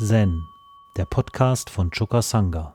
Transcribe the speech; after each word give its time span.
Zen, 0.00 0.46
der 0.96 1.06
Podcast 1.06 1.70
von 1.70 1.90
Choka 1.90 2.22
Sangha. 2.22 2.72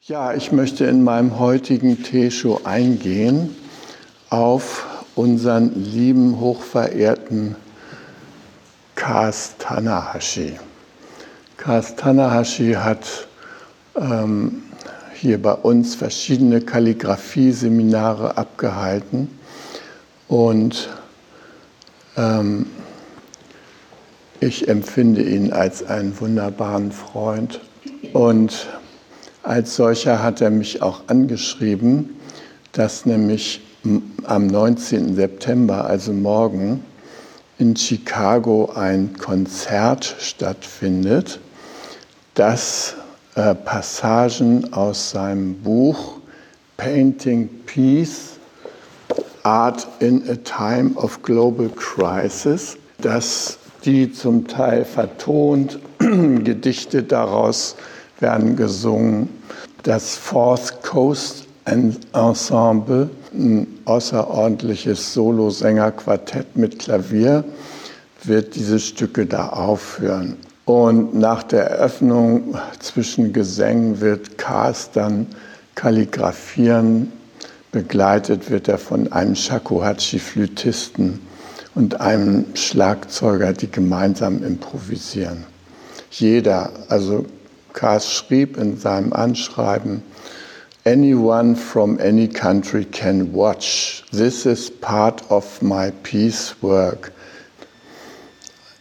Ja, 0.00 0.34
ich 0.34 0.50
möchte 0.50 0.86
in 0.86 1.04
meinem 1.04 1.38
heutigen 1.38 2.02
Teeshow 2.02 2.62
eingehen 2.64 3.54
auf 4.28 4.93
unseren 5.14 5.72
lieben, 5.74 6.40
hochverehrten 6.40 7.56
Kas 8.94 9.54
Tanahashi. 9.58 10.58
Kas 11.56 11.96
Tanahashi 11.96 12.72
hat 12.72 13.26
ähm, 13.96 14.62
hier 15.14 15.40
bei 15.40 15.52
uns 15.52 15.94
verschiedene 15.94 16.60
Kalligrafie-Seminare 16.60 18.36
abgehalten 18.36 19.28
und 20.28 20.88
ähm, 22.16 22.66
ich 24.40 24.68
empfinde 24.68 25.22
ihn 25.22 25.52
als 25.52 25.82
einen 25.84 26.18
wunderbaren 26.20 26.92
Freund 26.92 27.60
und 28.12 28.66
als 29.42 29.76
solcher 29.76 30.22
hat 30.22 30.40
er 30.40 30.50
mich 30.50 30.82
auch 30.82 31.02
angeschrieben, 31.06 32.16
dass 32.72 33.06
nämlich 33.06 33.62
am 34.24 34.46
19. 34.46 35.14
September, 35.14 35.84
also 35.84 36.12
morgen, 36.12 36.84
in 37.58 37.76
Chicago 37.76 38.72
ein 38.74 39.16
Konzert 39.18 40.16
stattfindet, 40.18 41.38
das 42.34 42.94
äh, 43.36 43.54
Passagen 43.54 44.72
aus 44.72 45.10
seinem 45.10 45.54
Buch 45.62 46.18
Painting 46.76 47.48
Peace, 47.66 48.38
Art 49.42 49.86
in 50.00 50.28
a 50.30 50.36
Time 50.36 50.94
of 50.96 51.22
Global 51.22 51.68
Crisis, 51.68 52.78
dass 52.98 53.58
die 53.84 54.10
zum 54.10 54.48
Teil 54.48 54.84
vertont, 54.84 55.78
Gedichte 55.98 57.02
daraus 57.02 57.76
werden 58.18 58.56
gesungen. 58.56 59.28
Das 59.82 60.16
Fourth 60.16 60.82
Coast 60.82 61.44
Ensemble 61.66 63.10
außerordentliches 63.84 65.14
Solosängerquartett 65.14 66.56
mit 66.56 66.78
Klavier 66.78 67.44
wird 68.22 68.54
diese 68.54 68.78
Stücke 68.78 69.26
da 69.26 69.48
aufführen. 69.48 70.36
Und 70.64 71.14
nach 71.14 71.42
der 71.42 71.66
Eröffnung 71.66 72.56
zwischen 72.78 73.32
Gesängen 73.32 74.00
wird 74.00 74.38
Kars 74.38 74.90
dann 74.92 75.26
kalligrafieren. 75.74 77.12
Begleitet 77.70 78.50
wird 78.50 78.68
er 78.68 78.78
von 78.78 79.12
einem 79.12 79.34
Shakuhachi-Flötisten 79.34 81.20
und 81.74 82.00
einem 82.00 82.46
Schlagzeuger, 82.54 83.52
die 83.52 83.70
gemeinsam 83.70 84.42
improvisieren. 84.42 85.44
Jeder, 86.10 86.70
also 86.88 87.26
Kars 87.72 88.10
schrieb 88.10 88.56
in 88.56 88.78
seinem 88.78 89.12
Anschreiben, 89.12 90.02
Anyone 90.86 91.56
from 91.56 91.98
any 91.98 92.28
country 92.28 92.84
can 92.84 93.32
watch. 93.32 94.04
This 94.12 94.44
is 94.44 94.68
part 94.68 95.22
of 95.30 95.62
my 95.62 95.92
peace 96.02 96.54
work. 96.60 97.10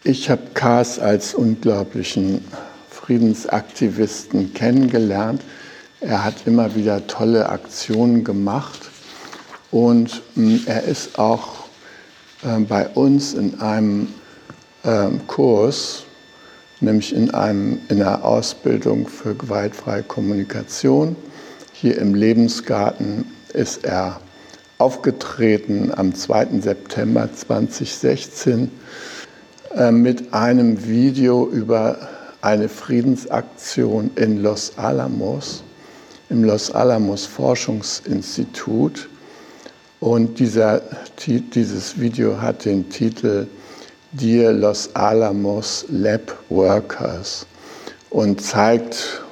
Ich 0.04 0.30
habe 0.30 0.42
Kars 0.54 1.00
als 1.00 1.34
unglaublichen 1.34 2.44
Friedensaktivisten 2.90 4.54
kennengelernt. 4.54 5.44
Er 6.02 6.26
hat 6.26 6.46
immer 6.46 6.76
wieder 6.76 7.08
tolle 7.08 7.48
Aktionen 7.48 8.26
gemacht 8.26 8.82
und 9.72 10.22
hm, 10.36 10.60
er 10.66 10.84
ist 10.84 11.18
auch 11.18 11.68
äh, 12.44 12.60
bei 12.60 12.86
uns 12.90 13.34
in 13.34 13.62
einem 13.62 14.10
ähm, 14.84 15.26
Kurs, 15.28 16.04
nämlich 16.82 17.16
in, 17.16 17.34
einem, 17.34 17.80
in 17.88 18.02
einer 18.02 18.26
Ausbildung 18.26 19.08
für 19.08 19.36
gewaltfreie 19.36 20.04
Kommunikation, 20.04 21.16
hier 21.74 21.98
im 21.98 22.14
Lebensgarten 22.14 23.26
ist 23.52 23.84
er 23.84 24.22
aufgetreten 24.78 25.92
am 25.96 26.14
2. 26.14 26.60
September 26.62 27.30
2016 27.34 28.72
äh, 29.76 29.92
mit 29.92 30.34
einem 30.34 30.88
Video 30.88 31.48
über 31.48 31.98
eine 32.42 32.70
Friedensaktion 32.70 34.12
in 34.16 34.44
Los 34.44 34.74
Alamos, 34.78 35.64
im 36.30 36.44
Los 36.44 36.72
Alamos 36.72 37.26
Forschungsinstitut. 37.26 39.10
Und 40.00 40.40
dieser, 40.40 40.82
dieses 41.28 42.00
Video 42.00 42.40
hat 42.42 42.66
den 42.66 42.90
Titel 42.90 43.48
Dear 44.12 44.52
Los 44.52 44.94
Alamos 44.96 45.86
Lab 45.90 46.38
Workers 46.50 47.48
und 48.10 48.42
zeigt 48.42 49.23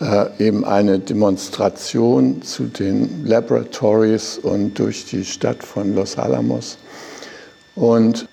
äh, 0.00 0.26
eben 0.38 0.64
eine 0.64 0.98
Demonstration 0.98 2.42
zu 2.42 2.64
den 2.64 3.26
Laboratories 3.26 4.38
und 4.38 4.78
durch 4.78 5.04
die 5.06 5.24
Stadt 5.24 5.62
von 5.62 5.94
Los 5.94 6.16
Alamos. 6.16 6.78
Und 7.74 8.26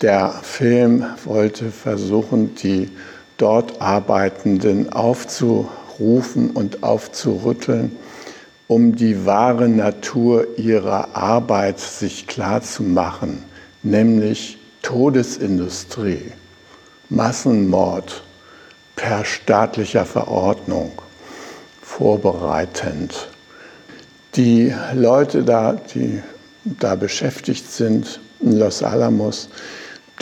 der 0.00 0.30
Film 0.42 1.04
wollte 1.24 1.70
versuchen, 1.70 2.54
die 2.54 2.90
dort 3.36 3.80
Arbeitenden 3.80 4.92
aufzurufen 4.92 6.50
und 6.50 6.82
aufzurütteln, 6.84 7.96
um 8.68 8.94
die 8.94 9.26
wahre 9.26 9.68
Natur 9.68 10.46
ihrer 10.58 11.16
Arbeit 11.16 11.80
sich 11.80 12.26
klarzumachen, 12.26 13.42
nämlich 13.82 14.58
Todesindustrie, 14.82 16.32
Massenmord, 17.08 18.22
per 18.98 19.24
staatlicher 19.24 20.04
Verordnung 20.04 20.90
vorbereitend. 21.80 23.28
Die 24.34 24.74
Leute 24.92 25.44
da, 25.44 25.74
die 25.94 26.20
da 26.64 26.96
beschäftigt 26.96 27.70
sind 27.70 28.20
in 28.40 28.58
Los 28.58 28.82
Alamos, 28.82 29.48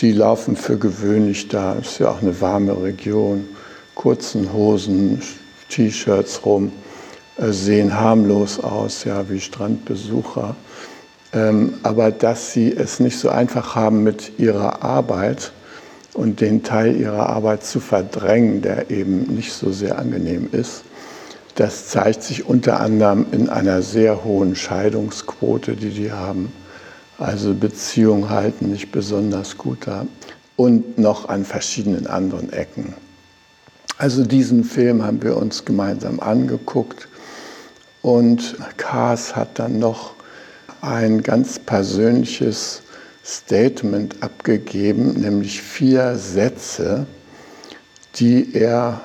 die 0.01 0.13
laufen 0.13 0.57
für 0.57 0.77
gewöhnlich 0.77 1.49
da, 1.49 1.73
ist 1.75 1.99
ja 1.99 2.11
auch 2.11 2.21
eine 2.21 2.39
warme 2.43 2.83
Region, 2.83 3.49
kurzen 3.95 4.53
Hosen, 4.53 5.23
T-Shirts 5.71 6.45
rum, 6.45 6.71
äh, 7.39 7.53
sehen 7.53 7.99
harmlos 7.99 8.61
aus, 8.61 9.05
ja, 9.05 9.29
wie 9.31 9.41
Strandbesucher. 9.41 10.55
Ähm, 11.33 11.75
aber 11.83 12.11
dass 12.11 12.53
sie 12.53 12.75
es 12.75 13.01
nicht 13.01 13.19
so 13.19 13.31
einfach 13.31 13.75
haben 13.75 14.03
mit 14.03 14.39
ihrer 14.39 14.83
Arbeit, 14.83 15.53
und 16.17 16.41
den 16.41 16.63
Teil 16.63 16.97
ihrer 16.97 17.29
Arbeit 17.29 17.63
zu 17.65 17.79
verdrängen, 17.79 18.63
der 18.63 18.91
eben 18.91 19.35
nicht 19.35 19.53
so 19.53 19.71
sehr 19.71 19.99
angenehm 19.99 20.49
ist. 20.51 20.83
Das 21.57 21.89
zeigt 21.89 22.23
sich 22.23 22.47
unter 22.47 22.81
anderem 22.81 23.27
in 23.33 23.51
einer 23.51 23.83
sehr 23.83 24.25
hohen 24.25 24.57
Scheidungsquote, 24.57 25.77
die 25.77 25.91
die 25.91 26.13
haben. 26.13 26.53
Also 27.19 27.55
Beziehungen 27.55 28.31
halten 28.31 28.71
nicht 28.71 28.93
besonders 28.93 29.59
gut 29.59 29.87
da. 29.87 30.07
Und 30.57 30.99
noch 30.99 31.29
an 31.29 31.45
verschiedenen 31.45 32.07
anderen 32.07 32.51
Ecken. 32.51 32.95
Also 33.99 34.25
diesen 34.25 34.65
Film 34.65 35.05
haben 35.05 35.23
wir 35.23 35.37
uns 35.37 35.67
gemeinsam 35.67 36.21
angeguckt. 36.21 37.09
Und 38.01 38.57
Kars 38.79 39.37
hat 39.37 39.59
dann 39.59 39.79
noch 39.79 40.15
ein 40.81 41.23
ganz 41.23 41.59
persönliches 41.59 42.83
Statement 43.27 44.23
abgegeben, 44.23 45.15
nämlich 45.15 45.61
vier 45.61 46.17
Sätze, 46.17 47.07
die 48.15 48.55
er 48.55 49.01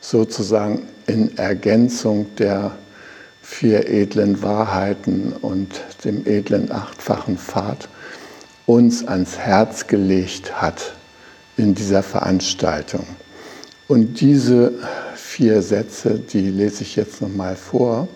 sozusagen 0.00 0.88
in 1.06 1.38
Ergänzung 1.38 2.26
der 2.36 2.72
vier 3.40 3.88
edlen 3.88 4.42
Wahrheiten 4.42 5.32
und 5.32 5.80
dem 6.04 6.26
edlen 6.26 6.70
achtfachen 6.70 7.38
Pfad 7.38 7.88
uns 8.66 9.06
ans 9.06 9.38
Herz 9.38 9.86
gelegt 9.86 10.60
hat 10.60 10.92
in 11.56 11.74
dieser 11.74 12.02
Veranstaltung. 12.02 13.06
Und 13.88 14.20
diese 14.20 14.72
vier 15.14 15.62
Sätze, 15.62 16.18
die 16.18 16.50
lese 16.50 16.82
ich 16.82 16.96
jetzt 16.96 17.22
nochmal 17.22 17.56
vor, 17.56 18.06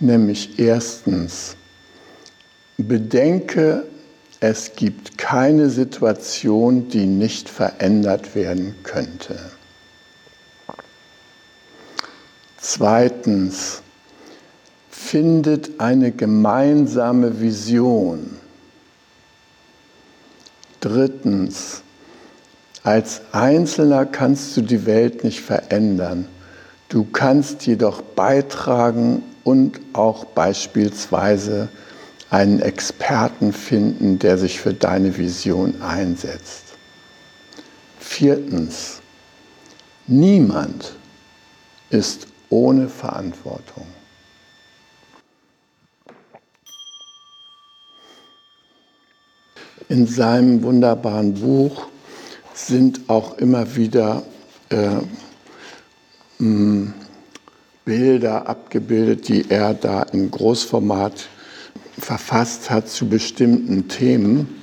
nämlich 0.00 0.58
erstens, 0.58 1.56
bedenke 2.76 3.84
es 4.40 4.74
gibt 4.76 5.18
keine 5.18 5.70
Situation, 5.70 6.88
die 6.88 7.06
nicht 7.06 7.48
verändert 7.48 8.34
werden 8.34 8.74
könnte. 8.82 9.38
Zweitens, 12.58 13.82
findet 15.06 15.78
eine 15.78 16.10
gemeinsame 16.10 17.40
Vision. 17.40 18.38
Drittens, 20.80 21.82
als 22.82 23.20
Einzelner 23.32 24.04
kannst 24.04 24.56
du 24.56 24.62
die 24.62 24.84
Welt 24.84 25.22
nicht 25.22 25.40
verändern. 25.40 26.26
Du 26.88 27.04
kannst 27.04 27.66
jedoch 27.66 28.02
beitragen 28.02 29.22
und 29.44 29.78
auch 29.92 30.24
beispielsweise 30.24 31.68
einen 32.30 32.60
Experten 32.60 33.52
finden, 33.52 34.18
der 34.18 34.38
sich 34.38 34.60
für 34.60 34.74
deine 34.74 35.16
Vision 35.16 35.80
einsetzt. 35.80 36.64
Viertens, 37.98 39.00
niemand 40.06 40.94
ist 41.90 42.26
ohne 42.50 42.88
Verantwortung. 42.88 43.86
In 49.88 50.06
seinem 50.06 50.62
wunderbaren 50.64 51.34
Buch 51.34 51.86
sind 52.54 53.08
auch 53.08 53.38
immer 53.38 53.76
wieder 53.76 54.24
äh, 54.70 54.96
mh, 56.38 56.92
Bilder 57.84 58.48
abgebildet, 58.48 59.28
die 59.28 59.48
er 59.48 59.74
da 59.74 60.02
im 60.02 60.28
Großformat 60.28 61.28
verfasst 61.98 62.70
hat 62.70 62.88
zu 62.88 63.08
bestimmten 63.08 63.88
Themen, 63.88 64.62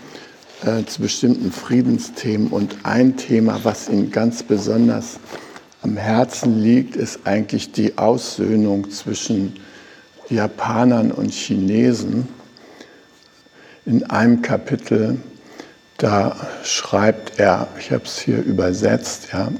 äh, 0.63 0.83
zu 0.85 1.01
bestimmten 1.01 1.51
Friedensthemen. 1.51 2.47
Und 2.47 2.77
ein 2.83 3.17
Thema, 3.17 3.59
was 3.63 3.89
ihn 3.89 4.11
ganz 4.11 4.43
besonders 4.43 5.19
am 5.81 5.97
Herzen 5.97 6.61
liegt, 6.61 6.95
ist 6.95 7.21
eigentlich 7.25 7.71
die 7.71 7.97
Aussöhnung 7.97 8.89
zwischen 8.89 9.53
Japanern 10.29 11.11
und 11.11 11.31
Chinesen. 11.33 12.27
In 13.85 14.09
einem 14.09 14.41
Kapitel, 14.41 15.17
da 15.97 16.35
schreibt 16.63 17.39
er, 17.39 17.67
ich 17.79 17.91
habe 17.91 18.05
es 18.05 18.19
hier 18.19 18.41
übersetzt, 18.41 19.29
ja, 19.33 19.51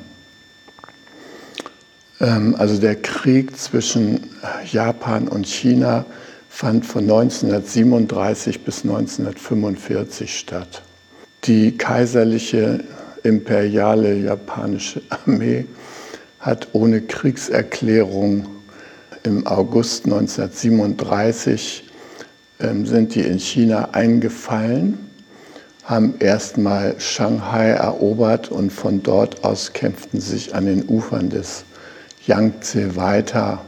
ähm, 2.21 2.55
also 2.57 2.79
der 2.79 2.95
Krieg 2.95 3.57
zwischen 3.57 4.29
Japan 4.71 5.27
und 5.27 5.45
China 5.45 6.05
fand 6.53 6.85
von 6.85 7.01
1937 7.05 8.63
bis 8.63 8.83
1945 8.83 10.37
statt. 10.37 10.83
Die 11.45 11.75
kaiserliche 11.75 12.83
imperiale 13.23 14.13
japanische 14.13 15.01
Armee 15.09 15.65
hat 16.39 16.67
ohne 16.73 17.01
Kriegserklärung 17.01 18.45
im 19.23 19.47
August 19.47 20.05
1937 20.05 21.89
ähm, 22.59 22.85
sind 22.85 23.15
die 23.15 23.21
in 23.21 23.39
China 23.39 23.89
eingefallen, 23.93 24.99
haben 25.83 26.13
erstmal 26.19 26.99
Shanghai 26.99 27.69
erobert 27.69 28.51
und 28.51 28.71
von 28.71 29.01
dort 29.01 29.43
aus 29.43 29.73
kämpften 29.73 30.21
sich 30.21 30.53
an 30.53 30.67
den 30.67 30.87
Ufern 30.87 31.31
des 31.31 31.65
Yangtze 32.27 32.95
weiter, 32.95 33.65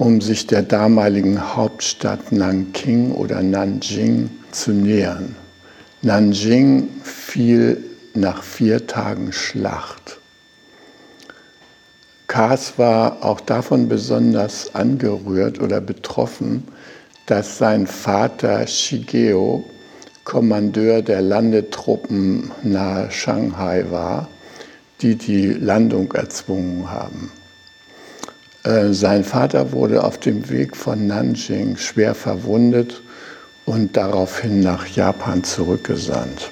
um 0.00 0.22
sich 0.22 0.46
der 0.46 0.62
damaligen 0.62 1.54
Hauptstadt 1.54 2.32
Nanking 2.32 3.12
oder 3.12 3.42
Nanjing 3.42 4.30
zu 4.50 4.72
nähern. 4.72 5.36
Nanjing 6.00 6.88
fiel 7.02 7.84
nach 8.14 8.42
vier 8.42 8.86
Tagen 8.86 9.30
Schlacht. 9.34 10.18
Kaas 12.28 12.78
war 12.78 13.22
auch 13.22 13.42
davon 13.42 13.90
besonders 13.90 14.74
angerührt 14.74 15.60
oder 15.60 15.82
betroffen, 15.82 16.66
dass 17.26 17.58
sein 17.58 17.86
Vater 17.86 18.66
Shigeo 18.66 19.64
Kommandeur 20.24 21.02
der 21.02 21.20
Landetruppen 21.20 22.50
nahe 22.62 23.10
Shanghai 23.10 23.84
war, 23.90 24.28
die 25.02 25.16
die 25.16 25.48
Landung 25.48 26.10
erzwungen 26.12 26.90
haben. 26.90 27.30
Äh, 28.62 28.92
sein 28.92 29.24
Vater 29.24 29.72
wurde 29.72 30.04
auf 30.04 30.18
dem 30.18 30.50
Weg 30.50 30.76
von 30.76 31.06
Nanjing 31.06 31.76
schwer 31.76 32.14
verwundet 32.14 33.02
und 33.64 33.96
daraufhin 33.96 34.60
nach 34.60 34.86
Japan 34.86 35.44
zurückgesandt. 35.44 36.50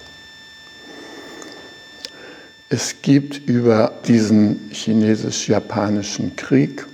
Es 2.71 2.97
gibt 3.03 3.49
über 3.49 3.93
diesen 4.07 4.71
chinesisch-japanischen 4.71 6.37
Krieg 6.37 6.87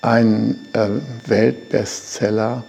einen 0.00 0.66
äh, 0.72 0.88
Weltbestseller 1.26 2.64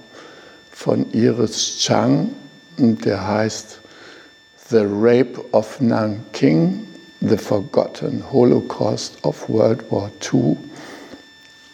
von 0.71 1.11
Iris 1.13 1.77
Chang, 1.79 2.29
der 2.77 3.27
heißt 3.27 3.79
The 4.69 4.83
Rape 4.83 5.43
of 5.51 5.79
Nanking, 5.79 6.85
The 7.21 7.37
Forgotten 7.37 8.23
Holocaust 8.31 9.17
of 9.23 9.47
World 9.49 9.89
War 9.89 10.11
II 10.33 10.57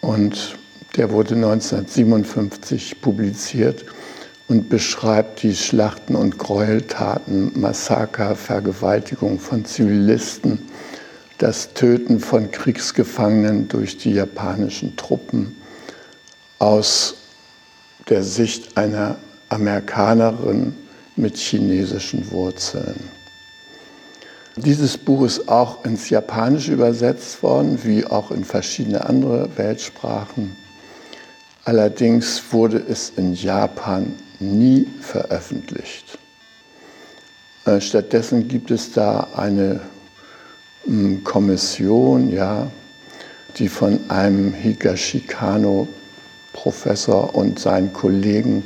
und 0.04 0.56
der 0.96 1.10
wurde 1.10 1.34
1957 1.34 3.00
publiziert 3.00 3.84
und 4.48 4.68
beschreibt 4.68 5.42
die 5.42 5.56
Schlachten 5.56 6.14
und 6.14 6.38
Gräueltaten, 6.38 7.58
Massaker, 7.58 8.36
Vergewaltigung 8.36 9.40
von 9.40 9.64
Zivilisten, 9.64 10.58
das 11.38 11.72
Töten 11.72 12.20
von 12.20 12.50
Kriegsgefangenen 12.50 13.66
durch 13.68 13.96
die 13.96 14.12
japanischen 14.12 14.94
Truppen 14.96 15.56
aus 16.58 17.16
der 18.08 18.22
Sicht 18.22 18.76
einer 18.76 19.16
Amerikanerin 19.48 20.74
mit 21.16 21.36
chinesischen 21.38 22.30
Wurzeln. 22.30 23.10
Dieses 24.56 24.96
Buch 24.96 25.24
ist 25.24 25.48
auch 25.48 25.84
ins 25.84 26.10
Japanische 26.10 26.72
übersetzt 26.72 27.42
worden, 27.42 27.80
wie 27.82 28.06
auch 28.06 28.30
in 28.30 28.44
verschiedene 28.44 29.04
andere 29.04 29.48
Weltsprachen. 29.56 30.54
Allerdings 31.64 32.40
wurde 32.52 32.80
es 32.88 33.10
in 33.16 33.34
Japan 33.34 34.14
nie 34.38 34.86
veröffentlicht. 35.00 36.20
Äh, 37.64 37.80
stattdessen 37.80 38.46
gibt 38.46 38.70
es 38.70 38.92
da 38.92 39.26
eine 39.34 39.80
hm, 40.84 41.24
Kommission, 41.24 42.30
ja, 42.30 42.70
die 43.56 43.68
von 43.68 43.98
einem 44.08 44.54
Higashikano-Professor 44.54 47.34
und 47.34 47.58
seinen 47.58 47.92
Kollegen 47.92 48.62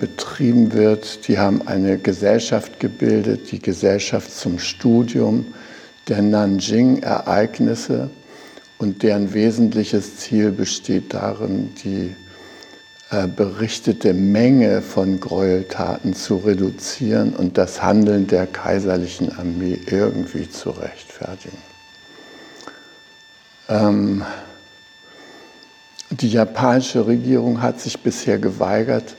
betrieben 0.00 0.72
wird. 0.72 1.28
Die 1.28 1.38
haben 1.38 1.68
eine 1.68 1.98
Gesellschaft 1.98 2.80
gebildet, 2.80 3.52
die 3.52 3.60
Gesellschaft 3.60 4.34
zum 4.36 4.58
Studium 4.58 5.46
der 6.08 6.22
Nanjing-Ereignisse 6.22 8.10
und 8.78 9.02
deren 9.02 9.32
wesentliches 9.34 10.16
Ziel 10.16 10.50
besteht 10.50 11.14
darin, 11.14 11.74
die 11.84 12.16
äh, 13.10 13.28
berichtete 13.28 14.14
Menge 14.14 14.82
von 14.82 15.20
Gräueltaten 15.20 16.14
zu 16.14 16.36
reduzieren 16.38 17.34
und 17.34 17.58
das 17.58 17.82
Handeln 17.82 18.26
der 18.26 18.46
kaiserlichen 18.46 19.36
Armee 19.36 19.78
irgendwie 19.86 20.48
zu 20.48 20.70
rechtfertigen. 20.70 21.58
Ähm, 23.68 24.24
die 26.10 26.30
japanische 26.30 27.06
Regierung 27.06 27.62
hat 27.62 27.80
sich 27.80 28.00
bisher 28.00 28.38
geweigert, 28.38 29.14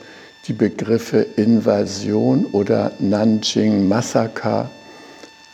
die 0.46 0.52
Begriffe 0.52 1.18
Invasion 1.36 2.46
oder 2.46 2.92
Nanjing 2.98 3.86
Massaker 3.86 4.70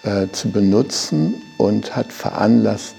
äh, 0.03 0.29
zu 0.33 0.51
benutzen 0.51 1.43
und 1.59 1.95
hat 1.95 2.13
veranlasst, 2.13 2.97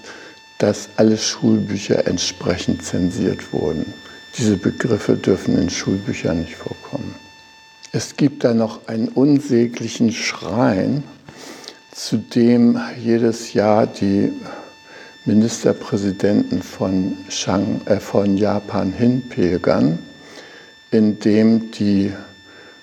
dass 0.58 0.90
alle 0.96 1.16
Schulbücher 1.18 2.06
entsprechend 2.06 2.84
zensiert 2.84 3.52
wurden. 3.52 3.92
Diese 4.38 4.56
Begriffe 4.56 5.16
dürfen 5.16 5.58
in 5.58 5.70
Schulbüchern 5.70 6.40
nicht 6.40 6.54
vorkommen. 6.54 7.14
Es 7.92 8.16
gibt 8.16 8.44
da 8.44 8.54
noch 8.54 8.86
einen 8.86 9.08
unsäglichen 9.08 10.12
Schrein, 10.12 11.02
zu 11.90 12.18
dem 12.18 12.78
jedes 13.02 13.52
Jahr 13.52 13.88
die 13.88 14.32
Ministerpräsidenten 15.24 16.62
von, 16.62 17.16
Shang, 17.28 17.80
äh, 17.86 17.98
von 17.98 18.36
Japan 18.36 18.92
hinpilgern 18.92 19.98
in 20.90 21.18
dem 21.18 21.70
die 21.70 22.12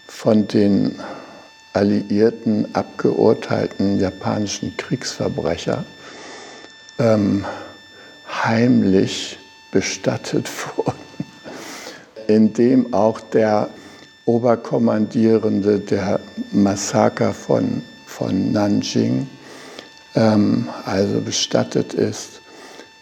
von 0.07 0.47
den 0.47 0.99
Alliierten 1.73 2.73
abgeurteilten 2.73 3.99
japanischen 3.99 4.75
Kriegsverbrecher 4.77 5.85
ähm, 6.97 7.45
heimlich 8.27 9.37
bestattet 9.71 10.49
wurden, 10.75 10.97
in 12.27 12.53
dem 12.53 12.93
auch 12.93 13.19
der 13.19 13.69
Oberkommandierende 14.25 15.79
der 15.79 16.19
Massaker 16.51 17.33
von, 17.33 17.83
von 18.05 18.51
Nanjing 18.51 19.27
ähm, 20.15 20.67
also 20.85 21.21
bestattet 21.21 21.93
ist 21.93 22.41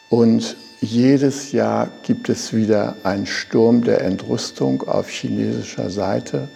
und 0.09 0.55
jedes 0.81 1.51
Jahr 1.51 1.89
gibt 2.03 2.29
es 2.29 2.53
wieder 2.53 2.95
einen 3.03 3.25
Sturm 3.25 3.83
der 3.83 4.01
Entrüstung 4.01 4.87
auf 4.87 5.09
chinesischer 5.09 5.89
Seite, 5.89 6.47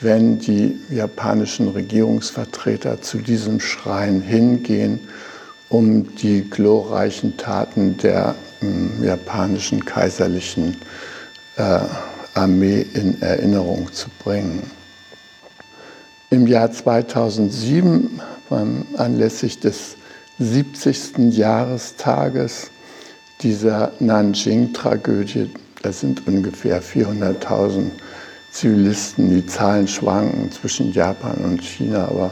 wenn 0.00 0.38
die 0.38 0.78
japanischen 0.90 1.68
Regierungsvertreter 1.68 3.00
zu 3.02 3.18
diesem 3.18 3.60
Schrein 3.60 4.20
hingehen, 4.20 5.00
um 5.68 6.14
die 6.16 6.48
glorreichen 6.48 7.36
Taten 7.36 7.96
der 7.96 8.34
äh, 8.62 9.06
japanischen 9.06 9.84
kaiserlichen 9.84 10.76
äh, 11.56 11.80
Armee 12.34 12.86
in 12.94 13.20
Erinnerung 13.20 13.92
zu 13.92 14.08
bringen. 14.22 14.70
Im 16.30 16.46
Jahr 16.46 16.70
2007, 16.70 18.20
anlässlich 18.96 19.60
des 19.60 19.96
70. 20.38 21.34
Jahrestages 21.34 22.70
dieser 23.42 23.92
Nanjing-Tragödie, 24.00 25.50
da 25.82 25.92
sind 25.92 26.26
ungefähr 26.26 26.82
400.000 26.82 27.90
Zivilisten, 28.50 29.30
die 29.30 29.46
Zahlen 29.46 29.86
schwanken 29.86 30.50
zwischen 30.50 30.92
Japan 30.92 31.36
und 31.44 31.62
China, 31.62 32.08
aber 32.08 32.30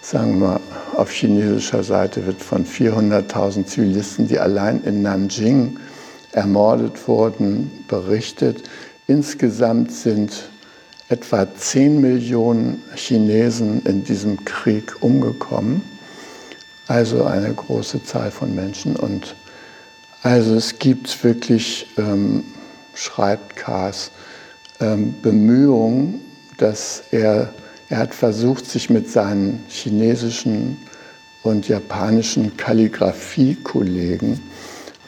sagen 0.00 0.40
wir, 0.40 0.60
auf 0.96 1.10
chinesischer 1.10 1.82
Seite 1.82 2.26
wird 2.26 2.40
von 2.42 2.64
400.000 2.64 3.66
Zivilisten, 3.66 4.28
die 4.28 4.38
allein 4.38 4.82
in 4.84 5.02
Nanjing 5.02 5.78
ermordet 6.32 7.06
wurden, 7.06 7.70
berichtet. 7.88 8.62
Insgesamt 9.06 9.92
sind 9.92 10.48
etwa 11.08 11.46
10 11.52 12.00
Millionen 12.00 12.82
Chinesen 12.94 13.82
in 13.84 14.04
diesem 14.04 14.44
Krieg 14.44 15.02
umgekommen. 15.02 15.82
Also 16.86 17.24
eine 17.24 17.52
große 17.52 18.02
Zahl 18.04 18.30
von 18.30 18.54
Menschen. 18.54 18.96
Und 18.96 19.34
also 20.22 20.54
es 20.54 20.78
gibt 20.78 21.24
wirklich, 21.24 21.86
ähm, 21.96 22.44
schreibt 22.94 23.56
Kaas, 23.56 24.10
ähm, 24.80 25.14
Bemühungen, 25.22 26.20
dass 26.58 27.04
er, 27.10 27.52
er 27.88 27.98
hat 27.98 28.14
versucht, 28.14 28.66
sich 28.66 28.90
mit 28.90 29.10
seinen 29.10 29.64
chinesischen 29.68 30.76
und 31.42 31.68
japanischen 31.68 32.56
Kalligraphie-Kollegen 32.56 34.40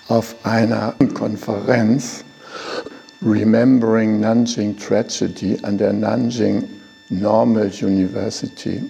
auf 0.09 0.35
einer 0.45 0.95
Konferenz 1.15 2.25
Remembering 3.25 4.21
Nanjing 4.21 4.77
Tragedy 4.77 5.59
an 5.63 5.79
der 5.79 5.93
Nanjing 5.93 6.65
Normal 7.09 7.71
University 7.83 8.83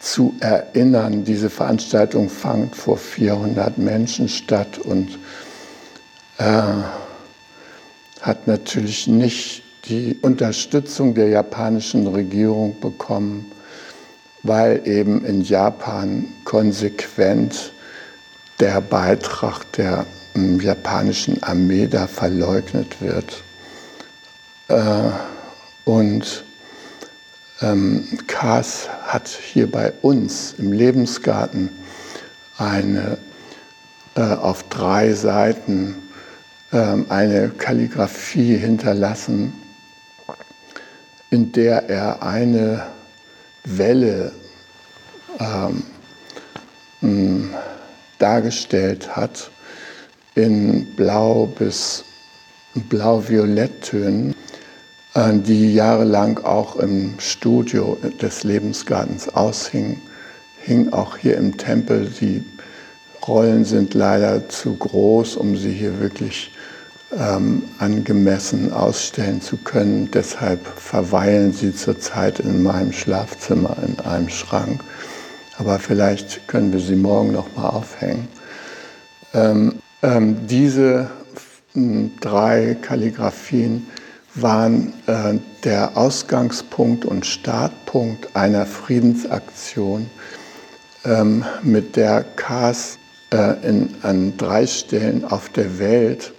zu 0.00 0.34
erinnern. 0.40 1.24
Diese 1.24 1.50
Veranstaltung 1.50 2.28
fand 2.28 2.76
vor 2.76 2.96
400 2.96 3.78
Menschen 3.78 4.28
statt 4.28 4.78
und 4.78 5.18
äh, 6.38 6.62
hat 8.20 8.46
natürlich 8.46 9.06
nicht 9.06 9.62
die 9.88 10.18
Unterstützung 10.22 11.14
der 11.14 11.28
japanischen 11.28 12.06
Regierung 12.06 12.78
bekommen, 12.80 13.50
weil 14.42 14.82
eben 14.86 15.24
in 15.24 15.42
Japan 15.42 16.26
konsequent 16.44 17.72
der 18.60 18.80
Beitrag 18.80 19.70
der 19.72 20.06
japanischen 20.60 21.42
Armee 21.42 21.86
da 21.86 22.06
verleugnet 22.06 23.00
wird. 23.00 23.42
Äh, 24.68 25.10
und 25.84 26.44
ähm, 27.60 28.06
Kaas 28.26 28.88
hat 29.02 29.28
hier 29.28 29.70
bei 29.70 29.92
uns 30.02 30.54
im 30.58 30.72
Lebensgarten 30.72 31.70
eine 32.58 33.18
äh, 34.14 34.20
auf 34.20 34.62
drei 34.64 35.12
Seiten 35.12 35.96
äh, 36.72 36.96
eine 37.08 37.50
Kalligraphie 37.50 38.56
hinterlassen, 38.56 39.52
in 41.30 41.52
der 41.52 41.88
er 41.88 42.22
eine 42.22 42.86
Welle 43.64 44.32
ähm, 45.38 45.82
dargestellt 48.18 49.16
hat 49.16 49.50
in 50.34 50.94
Blau 50.96 51.46
bis 51.46 52.04
Blau-Violett-Tönen, 52.74 54.32
äh, 54.32 54.35
die 55.16 55.72
jahrelang 55.72 56.38
auch 56.44 56.76
im 56.76 57.14
Studio 57.18 57.96
des 58.20 58.44
Lebensgartens 58.44 59.30
aushing, 59.34 60.00
hing 60.60 60.92
auch 60.92 61.16
hier 61.16 61.38
im 61.38 61.56
Tempel. 61.56 62.10
Die 62.20 62.44
Rollen 63.26 63.64
sind 63.64 63.94
leider 63.94 64.48
zu 64.48 64.76
groß, 64.76 65.36
um 65.36 65.56
sie 65.56 65.72
hier 65.72 66.00
wirklich 66.00 66.52
ähm, 67.18 67.62
angemessen 67.78 68.72
ausstellen 68.72 69.40
zu 69.40 69.56
können. 69.56 70.10
Deshalb 70.10 70.66
verweilen 70.66 71.52
sie 71.52 71.74
zurzeit 71.74 72.40
in 72.40 72.62
meinem 72.62 72.92
Schlafzimmer 72.92 73.76
in 73.86 73.98
einem 74.04 74.28
Schrank. 74.28 74.82
Aber 75.58 75.78
vielleicht 75.78 76.46
können 76.48 76.72
wir 76.72 76.80
sie 76.80 76.96
morgen 76.96 77.32
noch 77.32 77.54
mal 77.56 77.68
aufhängen. 77.68 78.28
Ähm, 79.32 79.76
ähm, 80.02 80.46
diese 80.46 81.10
drei 82.20 82.76
Kalligraphien 82.80 83.86
waren 84.36 84.92
äh, 85.06 85.38
der 85.64 85.96
Ausgangspunkt 85.96 87.04
und 87.04 87.26
Startpunkt 87.26 88.36
einer 88.36 88.66
Friedensaktion, 88.66 90.10
ähm, 91.04 91.44
mit 91.62 91.96
der 91.96 92.22
Kaas 92.22 92.98
äh, 93.32 93.66
in, 93.66 93.94
an 94.02 94.36
drei 94.36 94.66
Stellen 94.66 95.24
auf 95.24 95.48
der 95.48 95.78
Welt 95.78 96.32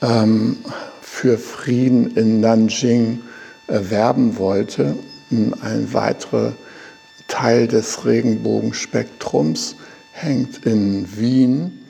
ähm, 0.00 0.58
für 1.00 1.38
Frieden 1.38 2.16
in 2.16 2.40
Nanjing 2.40 3.20
äh, 3.68 3.78
werben 3.90 4.38
wollte. 4.38 4.96
Ein 5.30 5.92
weiterer 5.92 6.52
Teil 7.28 7.66
des 7.66 8.04
Regenbogenspektrums 8.04 9.76
hängt 10.12 10.66
in 10.66 11.16
Wien 11.16 11.86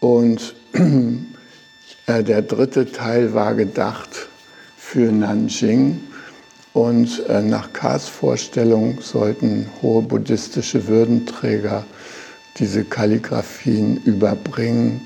und 0.00 0.56
der 2.08 2.42
dritte 2.42 2.90
Teil 2.90 3.34
war 3.34 3.54
gedacht 3.54 4.28
für 4.76 5.12
Nanjing. 5.12 6.00
Und 6.72 7.26
äh, 7.28 7.42
nach 7.42 7.72
Kars 7.72 8.08
Vorstellung 8.08 9.00
sollten 9.00 9.66
hohe 9.82 10.02
buddhistische 10.02 10.86
Würdenträger 10.86 11.84
diese 12.58 12.84
Kalligraphien 12.84 13.96
überbringen 14.04 15.00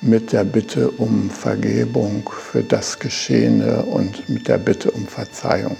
mit 0.00 0.32
der 0.32 0.44
Bitte 0.44 0.90
um 0.90 1.30
Vergebung 1.30 2.28
für 2.28 2.62
das 2.62 2.98
Geschehene 2.98 3.82
und 3.84 4.28
mit 4.28 4.48
der 4.48 4.58
Bitte 4.58 4.90
um 4.90 5.06
Verzeihung. 5.06 5.76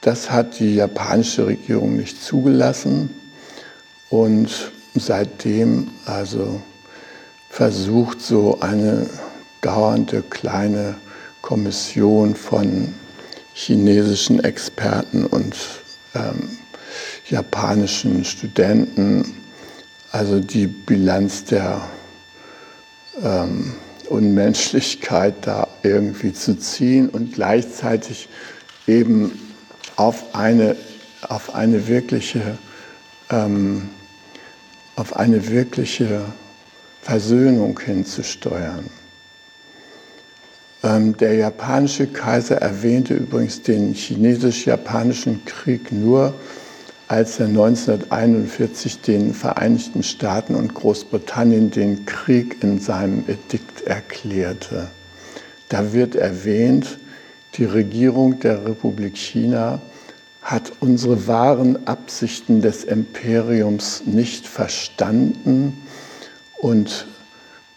Das 0.00 0.30
hat 0.30 0.58
die 0.58 0.74
japanische 0.76 1.46
Regierung 1.46 1.96
nicht 1.96 2.22
zugelassen 2.22 3.10
und 4.10 4.72
seitdem 4.94 5.88
also 6.06 6.60
versucht, 7.48 8.20
so 8.20 8.58
eine 8.60 9.06
dauernde 9.62 10.22
kleine 10.22 10.96
Kommission 11.40 12.34
von 12.36 12.94
chinesischen 13.54 14.42
Experten 14.44 15.24
und 15.24 15.56
ähm, 16.14 16.58
japanischen 17.28 18.24
Studenten, 18.24 19.34
also 20.10 20.40
die 20.40 20.66
Bilanz 20.66 21.44
der 21.44 21.80
ähm, 23.22 23.74
Unmenschlichkeit 24.08 25.34
da 25.42 25.68
irgendwie 25.82 26.32
zu 26.32 26.58
ziehen 26.58 27.08
und 27.08 27.32
gleichzeitig 27.32 28.28
eben 28.86 29.38
auf 29.96 30.34
eine, 30.34 30.76
auf 31.22 31.54
eine 31.54 31.86
wirkliche, 31.88 32.58
ähm, 33.30 33.88
auf 34.96 35.16
eine 35.16 35.48
wirkliche 35.48 36.24
Versöhnung 37.00 37.78
hinzusteuern. 37.78 38.90
Ähm, 40.84 41.16
der 41.16 41.34
japanische 41.34 42.06
Kaiser 42.06 42.56
erwähnte 42.56 43.14
übrigens 43.14 43.62
den 43.62 43.94
chinesisch-japanischen 43.94 45.44
Krieg 45.44 45.92
nur, 45.92 46.34
als 47.08 47.38
er 47.38 47.46
1941 47.46 49.00
den 49.02 49.34
Vereinigten 49.34 50.02
Staaten 50.02 50.54
und 50.54 50.74
Großbritannien 50.74 51.70
den 51.70 52.06
Krieg 52.06 52.62
in 52.62 52.80
seinem 52.80 53.24
Edikt 53.28 53.82
erklärte. 53.82 54.88
Da 55.68 55.92
wird 55.92 56.16
erwähnt, 56.16 56.98
die 57.54 57.64
Regierung 57.64 58.40
der 58.40 58.64
Republik 58.64 59.16
China 59.16 59.80
hat 60.40 60.72
unsere 60.80 61.26
wahren 61.26 61.86
Absichten 61.86 62.62
des 62.62 62.82
Imperiums 62.82 64.02
nicht 64.06 64.46
verstanden 64.46 65.82
und 66.58 67.06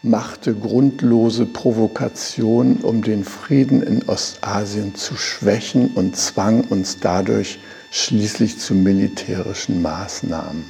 machte 0.06 0.54
grundlose 0.54 1.46
Provokationen, 1.46 2.78
um 2.78 3.02
den 3.02 3.24
Frieden 3.24 3.82
in 3.82 4.08
Ostasien 4.08 4.96
zu 4.96 5.16
schwächen 5.16 5.92
und 5.96 6.16
zwang 6.16 6.62
uns 6.66 7.00
dadurch 7.00 7.60
schließlich 7.92 8.60
zu 8.60 8.74
militärischen 8.76 9.82
Maßnahmen. 9.82 10.66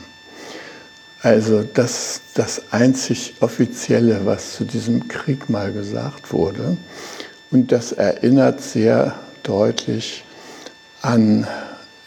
Also 1.22 1.64
das, 1.64 2.22
das 2.36 2.72
einzig 2.72 3.36
Offizielle, 3.40 4.22
was 4.26 4.54
zu 4.54 4.64
diesem 4.64 5.08
Krieg 5.08 5.50
mal 5.50 5.74
gesagt 5.74 6.32
wurde. 6.32 6.78
Und 7.52 7.72
das 7.72 7.92
erinnert 7.92 8.62
sehr 8.62 9.16
deutlich 9.42 10.24
an 11.02 11.48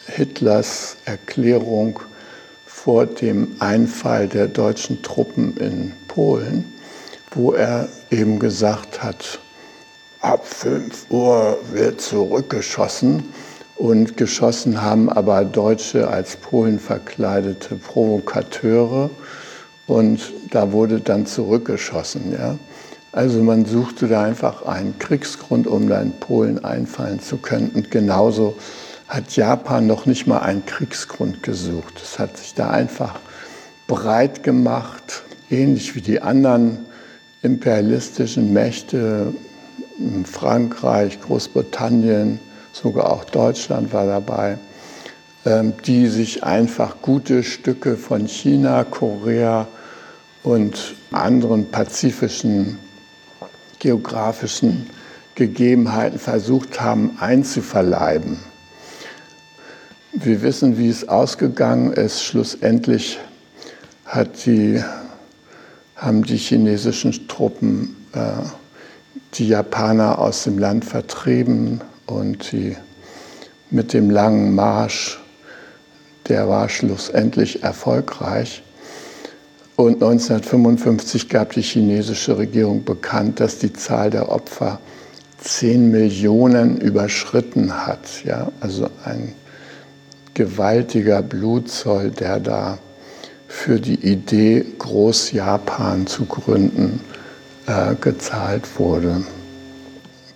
Hitlers 0.06 0.96
Erklärung 1.04 2.00
vor 2.64 3.06
dem 3.06 3.56
Einfall 3.58 4.28
der 4.28 4.46
deutschen 4.46 5.02
Truppen 5.02 5.56
in 5.56 5.92
Polen, 6.06 6.64
wo 7.32 7.52
er 7.52 7.88
eben 8.10 8.38
gesagt 8.38 9.02
hat, 9.02 9.38
ab 10.20 10.46
5 10.46 11.06
Uhr 11.10 11.58
wird 11.72 12.00
zurückgeschossen 12.00 13.24
und 13.76 14.16
geschossen 14.16 14.82
haben 14.82 15.08
aber 15.08 15.44
Deutsche 15.44 16.08
als 16.08 16.36
Polen 16.36 16.80
verkleidete 16.80 17.76
Provokateure 17.76 19.10
und 19.86 20.32
da 20.50 20.72
wurde 20.72 21.00
dann 21.00 21.26
zurückgeschossen. 21.26 22.32
Ja? 22.32 22.58
Also 23.12 23.42
man 23.42 23.64
suchte 23.64 24.08
da 24.08 24.22
einfach 24.22 24.62
einen 24.66 24.98
Kriegsgrund, 24.98 25.66
um 25.66 25.88
da 25.88 26.00
in 26.00 26.12
Polen 26.12 26.64
einfallen 26.64 27.20
zu 27.20 27.38
können. 27.38 27.70
Und 27.70 27.90
genauso 27.90 28.56
hat 29.08 29.34
Japan 29.36 29.86
noch 29.86 30.04
nicht 30.04 30.26
mal 30.26 30.40
einen 30.40 30.66
Kriegsgrund 30.66 31.42
gesucht. 31.42 32.00
Es 32.02 32.18
hat 32.18 32.36
sich 32.36 32.54
da 32.54 32.70
einfach 32.70 33.18
breit 33.86 34.42
gemacht, 34.42 35.22
ähnlich 35.50 35.94
wie 35.94 36.02
die 36.02 36.20
anderen 36.20 36.84
imperialistischen 37.42 38.52
Mächte, 38.52 39.32
Frankreich, 40.24 41.20
Großbritannien, 41.20 42.40
sogar 42.72 43.12
auch 43.12 43.24
Deutschland 43.24 43.92
war 43.92 44.06
dabei, 44.06 44.58
ähm, 45.44 45.72
die 45.84 46.06
sich 46.06 46.44
einfach 46.44 47.02
gute 47.02 47.42
Stücke 47.42 47.96
von 47.96 48.26
China, 48.26 48.84
Korea 48.84 49.66
und 50.42 50.94
anderen 51.10 51.70
pazifischen 51.70 52.78
geografischen 53.78 54.88
Gegebenheiten 55.34 56.18
versucht 56.18 56.80
haben 56.80 57.16
einzuverleiben. 57.20 58.38
Wir 60.12 60.42
wissen, 60.42 60.78
wie 60.78 60.88
es 60.88 61.08
ausgegangen 61.08 61.92
ist. 61.92 62.24
Schlussendlich 62.24 63.18
die, 64.44 64.82
haben 65.98 66.22
die 66.22 66.36
chinesischen 66.36 67.28
Truppen 67.28 67.96
äh, 68.14 68.46
die 69.34 69.48
Japaner 69.48 70.18
aus 70.18 70.44
dem 70.44 70.58
Land 70.58 70.84
vertrieben 70.84 71.82
und 72.06 72.52
die 72.52 72.76
mit 73.70 73.92
dem 73.92 74.08
langen 74.08 74.54
Marsch, 74.54 75.18
der 76.28 76.48
war 76.48 76.68
schlussendlich 76.68 77.62
erfolgreich. 77.62 78.62
Und 79.76 80.02
1955 80.02 81.28
gab 81.28 81.52
die 81.52 81.62
chinesische 81.62 82.38
Regierung 82.38 82.84
bekannt, 82.84 83.40
dass 83.40 83.58
die 83.58 83.72
Zahl 83.72 84.10
der 84.10 84.30
Opfer 84.30 84.80
10 85.38 85.90
Millionen 85.90 86.80
überschritten 86.80 87.86
hat. 87.86 88.24
Ja? 88.24 88.50
Also 88.60 88.88
ein 89.04 89.34
gewaltiger 90.34 91.22
Blutzoll, 91.22 92.10
der 92.10 92.40
da 92.40 92.78
für 93.48 93.80
die 93.80 94.06
Idee, 94.06 94.64
Groß-Japan 94.78 96.06
zu 96.06 96.26
gründen, 96.26 97.00
äh, 97.66 97.94
gezahlt 97.96 98.78
wurde. 98.78 99.24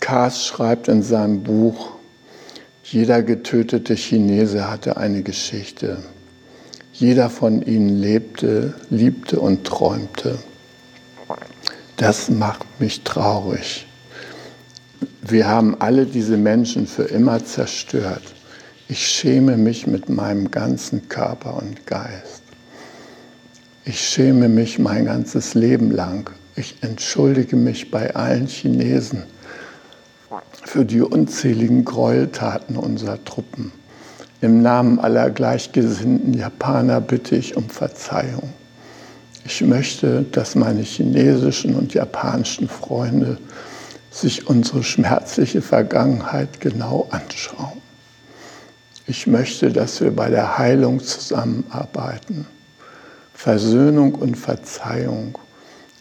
Kaas 0.00 0.44
schreibt 0.44 0.88
in 0.88 1.02
seinem 1.02 1.42
Buch, 1.42 1.92
jeder 2.82 3.22
getötete 3.22 3.94
Chinese 3.94 4.68
hatte 4.68 4.96
eine 4.96 5.22
Geschichte. 5.22 5.98
Jeder 6.92 7.30
von 7.30 7.62
ihnen 7.62 8.00
lebte, 8.00 8.74
liebte 8.90 9.38
und 9.38 9.64
träumte. 9.64 10.38
Das 11.96 12.28
macht 12.30 12.66
mich 12.80 13.02
traurig. 13.02 13.86
Wir 15.22 15.46
haben 15.46 15.80
alle 15.80 16.06
diese 16.06 16.36
Menschen 16.36 16.86
für 16.86 17.04
immer 17.04 17.44
zerstört. 17.44 18.22
Ich 18.88 19.06
schäme 19.06 19.56
mich 19.56 19.86
mit 19.86 20.08
meinem 20.08 20.50
ganzen 20.50 21.08
Körper 21.08 21.56
und 21.56 21.86
Geist. 21.86 22.41
Ich 23.84 24.00
schäme 24.00 24.48
mich 24.48 24.78
mein 24.78 25.06
ganzes 25.06 25.54
Leben 25.54 25.90
lang. 25.90 26.30
Ich 26.54 26.76
entschuldige 26.82 27.56
mich 27.56 27.90
bei 27.90 28.14
allen 28.14 28.46
Chinesen 28.46 29.24
für 30.64 30.84
die 30.84 31.00
unzähligen 31.00 31.84
Gräueltaten 31.84 32.76
unserer 32.76 33.22
Truppen. 33.24 33.72
Im 34.40 34.62
Namen 34.62 35.00
aller 35.00 35.30
gleichgesinnten 35.30 36.32
Japaner 36.32 37.00
bitte 37.00 37.34
ich 37.34 37.56
um 37.56 37.68
Verzeihung. 37.68 38.52
Ich 39.44 39.60
möchte, 39.62 40.22
dass 40.30 40.54
meine 40.54 40.82
chinesischen 40.82 41.74
und 41.74 41.92
japanischen 41.92 42.68
Freunde 42.68 43.38
sich 44.12 44.46
unsere 44.46 44.84
schmerzliche 44.84 45.60
Vergangenheit 45.60 46.60
genau 46.60 47.08
anschauen. 47.10 47.82
Ich 49.08 49.26
möchte, 49.26 49.72
dass 49.72 50.00
wir 50.00 50.14
bei 50.14 50.30
der 50.30 50.56
Heilung 50.56 51.00
zusammenarbeiten. 51.00 52.46
Versöhnung 53.42 54.14
und 54.14 54.36
Verzeihung 54.36 55.36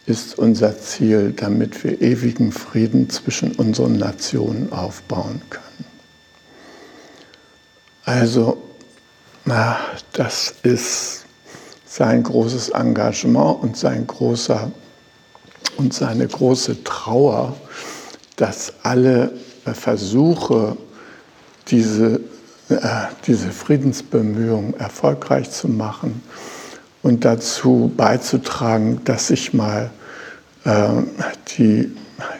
ist 0.06 0.38
unser 0.38 0.78
Ziel, 0.78 1.32
damit 1.32 1.82
wir 1.82 2.00
ewigen 2.00 2.52
Frieden 2.52 3.10
zwischen 3.10 3.50
unseren 3.56 3.96
Nationen 3.96 4.72
aufbauen 4.72 5.42
können. 5.50 5.84
Also, 8.04 8.62
na, 9.44 9.76
das 10.12 10.54
ist 10.62 11.24
sein 11.84 12.22
großes 12.22 12.68
Engagement 12.68 13.60
und 13.60 13.76
sein 13.76 14.06
großer 14.06 14.70
und 15.78 15.92
seine 15.92 16.28
große 16.28 16.84
Trauer, 16.84 17.56
dass 18.36 18.72
alle 18.84 19.32
Versuche, 19.64 20.76
diese 21.66 22.20
äh, 22.68 22.78
diese 23.26 23.50
Friedensbemühungen 23.50 24.74
erfolgreich 24.78 25.50
zu 25.50 25.66
machen 25.66 26.22
und 27.02 27.24
dazu 27.24 27.92
beizutragen, 27.96 29.00
dass 29.04 29.28
sich 29.28 29.52
mal 29.52 29.90
äh, 30.64 30.88
die 31.56 31.90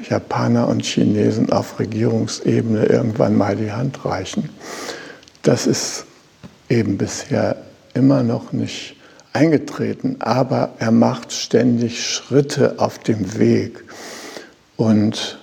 Japaner 0.09 0.69
und 0.69 0.85
Chinesen 0.85 1.53
auf 1.53 1.79
Regierungsebene 1.79 2.87
irgendwann 2.87 3.37
mal 3.37 3.57
die 3.57 3.73
Hand 3.73 4.05
reichen. 4.05 4.49
Das 5.43 5.67
ist 5.67 6.05
eben 6.69 6.97
bisher 6.99 7.57
immer 7.95 8.23
noch 8.23 8.53
nicht 8.53 8.97
eingetreten, 9.33 10.17
aber 10.21 10.71
er 10.79 10.93
macht 10.93 11.33
ständig 11.33 12.07
Schritte 12.07 12.75
auf 12.79 12.99
dem 12.99 13.39
Weg. 13.39 13.85
Und 14.77 15.39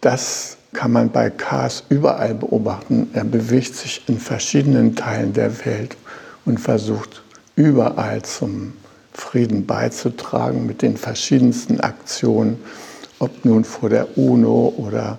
das 0.00 0.58
kann 0.72 0.92
man 0.92 1.10
bei 1.10 1.30
Kars 1.30 1.84
überall 1.88 2.34
beobachten. 2.34 3.10
Er 3.12 3.24
bewegt 3.24 3.74
sich 3.74 4.02
in 4.08 4.18
verschiedenen 4.18 4.96
Teilen 4.96 5.32
der 5.32 5.64
Welt 5.64 5.96
und 6.44 6.58
versucht 6.58 7.22
überall 7.56 8.22
zum 8.22 8.74
Frieden 9.12 9.66
beizutragen 9.66 10.66
mit 10.66 10.82
den 10.82 10.96
verschiedensten 10.96 11.80
Aktionen, 11.80 12.58
ob 13.18 13.44
nun 13.44 13.64
vor 13.64 13.88
der 13.88 14.16
UNO 14.16 14.74
oder 14.76 15.18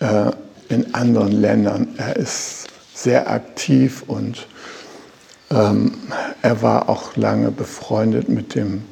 äh, 0.00 0.30
in 0.68 0.94
anderen 0.94 1.32
Ländern. 1.32 1.88
Er 1.96 2.16
ist 2.16 2.66
sehr 2.94 3.30
aktiv 3.30 4.02
und 4.06 4.46
ähm, 5.50 5.92
er 6.42 6.62
war 6.62 6.88
auch 6.88 7.16
lange 7.16 7.50
befreundet 7.50 8.28
mit 8.28 8.54
dem 8.54 8.82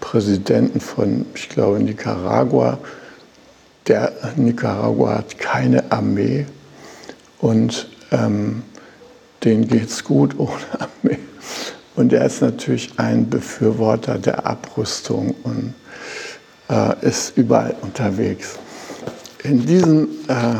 Präsidenten 0.00 0.80
von, 0.80 1.26
ich 1.34 1.48
glaube, 1.48 1.80
Nicaragua, 1.80 2.78
der 3.88 4.12
Nicaragua 4.36 5.18
hat 5.18 5.38
keine 5.38 5.90
Armee 5.90 6.46
und 7.40 7.88
ähm, 8.12 8.62
denen 9.44 9.66
geht 9.66 9.88
es 9.88 10.04
gut 10.04 10.38
ohne 10.38 10.54
Armee. 10.78 11.18
Und 12.00 12.14
er 12.14 12.24
ist 12.24 12.40
natürlich 12.40 12.92
ein 12.96 13.28
Befürworter 13.28 14.16
der 14.16 14.46
Abrüstung 14.46 15.34
und 15.42 15.74
äh, 16.70 17.06
ist 17.06 17.36
überall 17.36 17.76
unterwegs. 17.82 18.58
In 19.42 19.66
diesem 19.66 20.08
äh, 20.26 20.54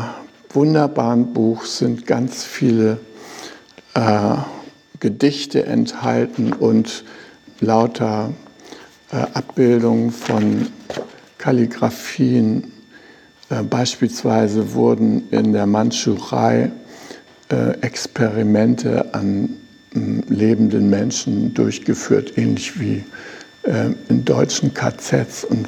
wunderbaren 0.53 1.33
Buch 1.33 1.65
sind 1.65 2.05
ganz 2.05 2.43
viele 2.43 2.99
äh, 3.95 4.35
Gedichte 4.99 5.65
enthalten 5.65 6.53
und 6.53 7.05
lauter 7.59 8.31
äh, 9.11 9.15
Abbildungen 9.33 10.11
von 10.11 10.67
Kalligraphien 11.39 12.71
äh, 13.49 13.63
beispielsweise 13.63 14.75
wurden 14.75 15.27
in 15.31 15.53
der 15.53 15.65
Mandschurei 15.65 16.71
äh, 17.49 17.71
Experimente 17.81 19.15
an 19.15 19.57
lebenden 19.93 20.89
Menschen 20.89 21.53
durchgeführt, 21.53 22.37
ähnlich 22.37 22.79
wie 22.79 23.03
äh, 23.63 23.91
in 24.09 24.25
deutschen 24.25 24.73
KZs. 24.73 25.45
Und 25.45 25.67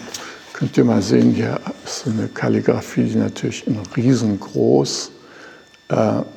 könnt 0.53 0.77
ihr 0.77 0.85
mal 0.85 1.01
sehen, 1.01 1.31
hier 1.31 1.59
ist 1.85 1.99
so 2.05 2.09
eine 2.09 2.27
Kalligrafie, 2.27 3.03
die 3.03 3.17
natürlich 3.17 3.65
riesengroß 3.95 5.11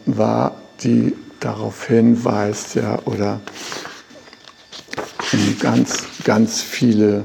war, 0.06 0.60
die 0.82 1.14
darauf 1.40 1.86
hinweist, 1.86 2.74
ja, 2.74 2.98
oder 3.06 3.40
ganz, 5.60 6.04
ganz 6.24 6.60
viele, 6.60 7.24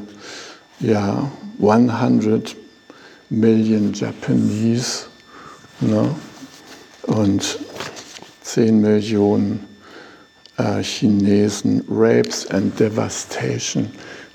ja, 0.80 1.30
100 1.60 2.56
Million 3.30 3.92
Japanese. 3.92 5.08
Ne? 5.82 6.16
und 7.04 7.60
10 8.42 8.80
Millionen 8.80 9.66
äh, 10.62 10.84
Chinesen, 10.84 11.84
Rapes 11.90 12.48
and 12.48 12.80
Devastation. 12.80 13.90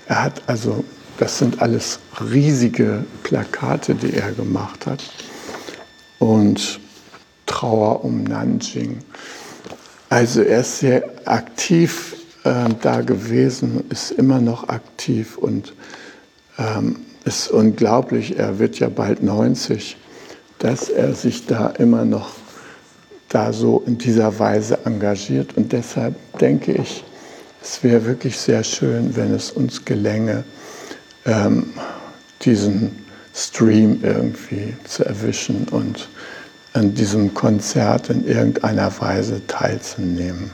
Er 0.07 0.25
hat 0.25 0.41
also, 0.47 0.83
das 1.19 1.39
sind 1.39 1.61
alles 1.61 1.99
riesige 2.31 3.05
Plakate, 3.23 3.95
die 3.95 4.13
er 4.13 4.31
gemacht 4.31 4.85
hat. 4.85 5.03
Und 6.19 6.79
Trauer 7.45 8.03
um 8.03 8.23
Nanjing. 8.23 8.99
Also 10.09 10.41
er 10.41 10.61
ist 10.61 10.79
sehr 10.79 11.03
aktiv 11.25 12.15
äh, 12.43 12.65
da 12.81 13.01
gewesen, 13.01 13.83
ist 13.89 14.11
immer 14.11 14.41
noch 14.41 14.67
aktiv 14.69 15.37
und 15.37 15.73
ähm, 16.57 16.97
ist 17.25 17.49
unglaublich, 17.51 18.37
er 18.37 18.57
wird 18.59 18.79
ja 18.79 18.89
bald 18.89 19.21
90, 19.21 19.97
dass 20.59 20.89
er 20.89 21.13
sich 21.13 21.45
da 21.45 21.67
immer 21.67 22.05
noch 22.05 22.31
da 23.29 23.51
so 23.53 23.83
in 23.85 23.97
dieser 23.97 24.37
Weise 24.39 24.79
engagiert. 24.85 25.57
Und 25.57 25.73
deshalb 25.73 26.15
denke 26.39 26.73
ich, 26.73 27.03
es 27.61 27.83
wäre 27.83 28.05
wirklich 28.05 28.37
sehr 28.37 28.63
schön, 28.63 29.15
wenn 29.15 29.33
es 29.33 29.51
uns 29.51 29.83
gelänge, 29.83 30.43
ähm, 31.25 31.73
diesen 32.41 33.05
Stream 33.33 33.99
irgendwie 34.03 34.75
zu 34.85 35.05
erwischen 35.05 35.67
und 35.69 36.07
an 36.73 36.93
diesem 36.93 37.33
Konzert 37.33 38.09
in 38.09 38.25
irgendeiner 38.25 38.91
Weise 38.99 39.45
teilzunehmen. 39.47 40.51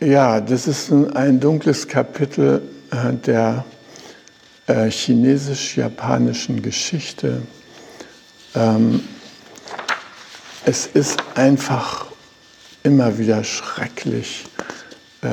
Ja, 0.00 0.40
das 0.40 0.66
ist 0.66 0.92
ein 0.92 1.40
dunkles 1.40 1.88
Kapitel 1.88 2.62
äh, 2.90 3.12
der 3.14 3.64
äh, 4.66 4.90
chinesisch-japanischen 4.90 6.62
Geschichte. 6.62 7.42
Es 10.66 10.86
ist 10.86 11.22
einfach 11.34 12.06
immer 12.84 13.18
wieder 13.18 13.44
schrecklich, 13.44 14.46
äh, 15.20 15.28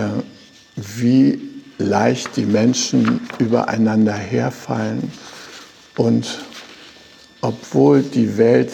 wie 0.75 1.39
leicht 1.77 2.35
die 2.35 2.45
Menschen 2.45 3.21
übereinander 3.39 4.13
herfallen 4.13 5.09
und 5.95 6.39
obwohl 7.39 8.01
die 8.03 8.37
Welt 8.37 8.73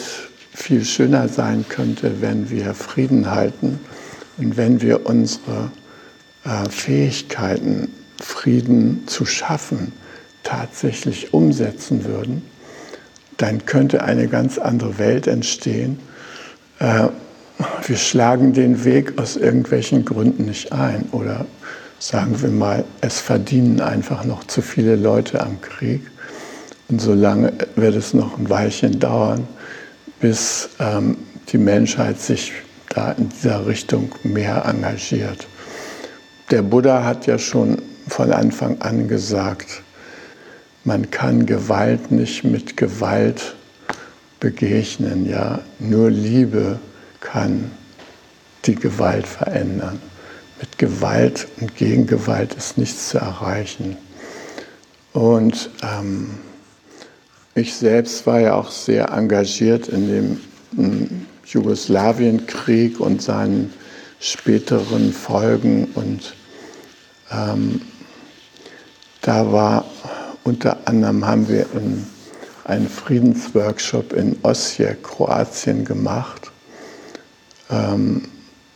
viel 0.52 0.84
schöner 0.84 1.28
sein 1.28 1.64
könnte, 1.68 2.20
wenn 2.20 2.50
wir 2.50 2.74
Frieden 2.74 3.30
halten 3.30 3.78
und 4.38 4.56
wenn 4.56 4.80
wir 4.80 5.06
unsere 5.06 5.70
äh, 6.44 6.68
Fähigkeiten, 6.68 7.94
Frieden 8.20 9.06
zu 9.06 9.26
schaffen, 9.26 9.92
tatsächlich 10.42 11.32
umsetzen 11.32 12.04
würden, 12.04 12.42
dann 13.36 13.64
könnte 13.64 14.02
eine 14.02 14.26
ganz 14.26 14.58
andere 14.58 14.98
Welt 14.98 15.28
entstehen. 15.28 16.00
Äh, 16.78 17.08
wir 17.86 17.96
schlagen 17.96 18.52
den 18.52 18.84
Weg 18.84 19.18
aus 19.18 19.36
irgendwelchen 19.36 20.04
Gründen 20.04 20.44
nicht 20.44 20.72
ein 20.72 21.08
oder 21.12 21.46
sagen 21.98 22.40
wir 22.40 22.50
mal, 22.50 22.84
es 23.00 23.18
verdienen 23.18 23.80
einfach 23.80 24.24
noch 24.24 24.44
zu 24.44 24.62
viele 24.62 24.94
Leute 24.94 25.40
am 25.40 25.60
Krieg. 25.60 26.02
Und 26.88 27.00
solange 27.00 27.52
wird 27.74 27.96
es 27.96 28.14
noch 28.14 28.38
ein 28.38 28.48
Weilchen 28.48 28.98
dauern, 29.00 29.46
bis 30.20 30.70
ähm, 30.78 31.16
die 31.48 31.58
Menschheit 31.58 32.20
sich 32.20 32.52
da 32.88 33.12
in 33.12 33.28
dieser 33.28 33.66
Richtung 33.66 34.14
mehr 34.22 34.64
engagiert. 34.64 35.46
Der 36.50 36.62
Buddha 36.62 37.04
hat 37.04 37.26
ja 37.26 37.38
schon 37.38 37.82
von 38.08 38.32
Anfang 38.32 38.80
an 38.80 39.06
gesagt, 39.08 39.82
man 40.84 41.10
kann 41.10 41.44
Gewalt 41.44 42.10
nicht 42.10 42.44
mit 42.44 42.76
Gewalt 42.76 43.54
begegnen, 44.40 45.28
ja, 45.28 45.60
nur 45.78 46.10
Liebe 46.10 46.78
kann 47.20 47.70
die 48.64 48.74
Gewalt 48.74 49.26
verändern. 49.26 50.00
Mit 50.60 50.78
Gewalt 50.78 51.46
und 51.60 51.76
Gegengewalt 51.76 52.54
ist 52.54 52.78
nichts 52.78 53.10
zu 53.10 53.18
erreichen. 53.18 53.96
Und 55.12 55.70
ähm, 55.82 56.38
ich 57.54 57.74
selbst 57.74 58.26
war 58.26 58.40
ja 58.40 58.54
auch 58.54 58.70
sehr 58.70 59.10
engagiert 59.10 59.88
in 59.88 60.08
dem 60.08 60.40
hm, 60.76 61.26
Jugoslawienkrieg 61.44 63.00
und 63.00 63.22
seinen 63.22 63.72
späteren 64.20 65.12
Folgen. 65.12 65.88
Und 65.94 66.34
ähm, 67.30 67.82
da 69.22 69.50
war 69.52 69.84
unter 70.44 70.78
anderem 70.86 71.26
haben 71.26 71.48
wir 71.48 71.66
in, 71.74 72.06
einen 72.68 72.88
Friedensworkshop 72.88 74.12
in 74.12 74.36
Osijek, 74.42 75.02
Kroatien 75.02 75.84
gemacht. 75.84 76.52
Ähm, 77.70 78.28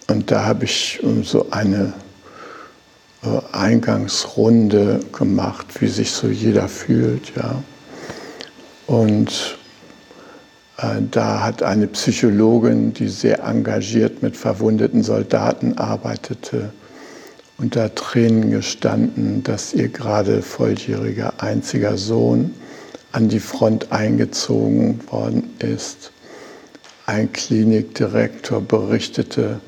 und 0.09 0.31
da 0.31 0.44
habe 0.46 0.64
ich 0.64 1.00
so 1.22 1.46
eine 1.50 1.92
äh, 3.22 3.28
Eingangsrunde 3.52 5.00
gemacht, 5.12 5.66
wie 5.81 5.88
sich 5.88 6.11
so 6.11 6.28
jeder 6.28 6.68
fühlt. 6.68 7.37
Ja. 7.37 7.62
Und 8.87 9.59
äh, 10.78 11.02
da 11.11 11.42
hat 11.42 11.62
eine 11.62 11.87
Psychologin, 11.87 12.94
die 12.94 13.09
sehr 13.09 13.44
engagiert 13.44 14.22
mit 14.22 14.38
verwundeten 14.38 15.02
Soldaten 15.02 15.76
arbeitete, 15.76 16.72
unter 17.59 17.94
Tränen 17.94 18.50
gestanden, 18.50 19.42
dass 19.44 19.74
ihr 19.74 19.88
gerade 19.88 20.40
volljähriger 20.40 21.35
einziger 21.42 21.98
Sohn 21.98 22.55
an 23.12 23.29
die 23.29 23.40
Front 23.40 23.92
eingezogen 23.92 25.01
worden 25.11 25.55
ist. 25.59 26.12
Ein 27.07 27.33
Klinikdirektor 27.33 28.61
berichtete 28.61 29.61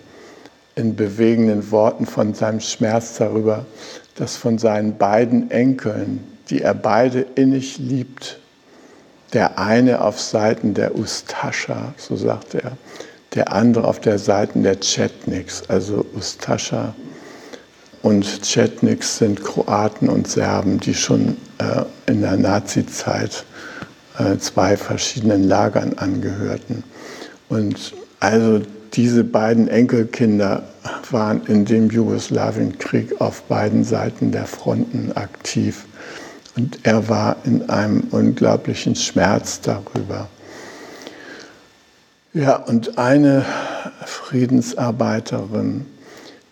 in 0.77 0.97
bewegenden 0.97 1.71
Worten 1.71 2.07
von 2.07 2.35
seinem 2.35 2.61
Schmerz 2.61 3.17
darüber, 3.19 3.67
dass 4.17 4.37
von 4.37 4.59
seinen 4.59 4.97
beiden 4.97 5.51
Enkeln, 5.51 6.21
die 6.49 6.63
er 6.63 6.75
beide 6.75 7.27
innig 7.35 7.79
liebt, 7.79 8.39
der 9.33 9.59
eine 9.59 10.01
auf 10.01 10.21
Seiten 10.21 10.75
der 10.75 10.97
Ustascha, 10.97 11.95
so 11.97 12.17
sagt 12.17 12.55
er, 12.55 12.77
der 13.35 13.53
andere 13.53 13.87
auf 13.87 14.01
der 14.01 14.19
Seiten 14.19 14.63
der 14.63 14.79
Chetniks. 14.81 15.69
Also 15.69 16.07
Ustascha 16.15 16.95
und 18.05 18.43
Chetniks 18.43 19.17
sind 19.17 19.43
Kroaten 19.43 20.11
und 20.11 20.29
Serben, 20.29 20.79
die 20.79 20.93
schon 20.93 21.39
äh, 21.57 21.85
in 22.07 22.21
der 22.21 22.37
Nazizeit 22.37 23.47
äh, 24.19 24.37
zwei 24.37 24.77
verschiedenen 24.77 25.45
Lagern 25.45 25.95
angehörten. 25.95 26.85
Und 27.49 27.95
also 28.21 28.61
diese 28.93 29.25
beiden 29.25 29.69
Enkelkinder 29.69 30.65
waren 31.11 31.47
in 31.47 31.65
dem 31.65 31.89
Jugoslawienkrieg 31.89 33.23
auf 33.23 33.43
beiden 33.45 33.85
Seiten 33.85 34.33
der 34.33 34.45
Fronten 34.45 35.13
aktiv. 35.15 35.87
Und 36.57 36.81
er 36.83 37.09
war 37.09 37.37
in 37.45 37.71
einem 37.71 38.03
unglaublichen 38.11 38.97
Schmerz 38.97 39.63
darüber. 39.63 40.29
Ja, 42.35 42.57
und 42.57 42.99
eine 42.99 43.47
Friedensarbeiterin, 44.05 45.87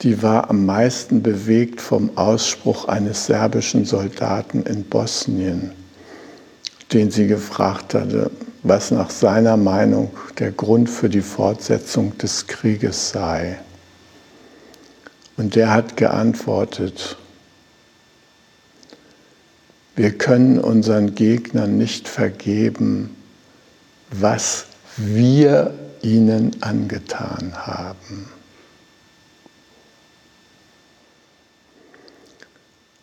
die 0.03 0.23
war 0.23 0.51
am 0.51 0.67
meisten 0.67 1.23
bewegt 1.23 1.81
vom 1.81 2.17
Ausspruch 2.17 2.89
eines 2.89 3.27
serbischen 3.27 3.85
Soldaten 3.85 4.63
in 4.63 4.85
Bosnien, 4.85 5.73
den 6.93 7.11
sie 7.11 7.29
gefragt 7.29 7.95
hatte, 7.95 8.31
was 8.65 8.91
nach 8.91 9.11
seiner 9.11 9.57
Meinung 9.57 10.11
der 10.39 10.51
Grund 10.51 10.91
für 10.91 11.09
die 11.09 11.21
Fortsetzung 11.21 12.17
des 12.19 12.47
Krieges 12.49 13.11
sei. 13.11 13.59
Und 15.37 15.55
der 15.55 15.73
hat 15.73 15.97
geantwortet, 15.97 17.17
wir 19.95 20.17
können 20.17 20.59
unseren 20.59 21.15
Gegnern 21.15 21.77
nicht 21.77 22.09
vergeben, 22.09 23.15
was 24.11 24.67
wir 24.97 25.75
ihnen 26.03 26.57
angetan 26.63 27.53
haben. 27.55 28.29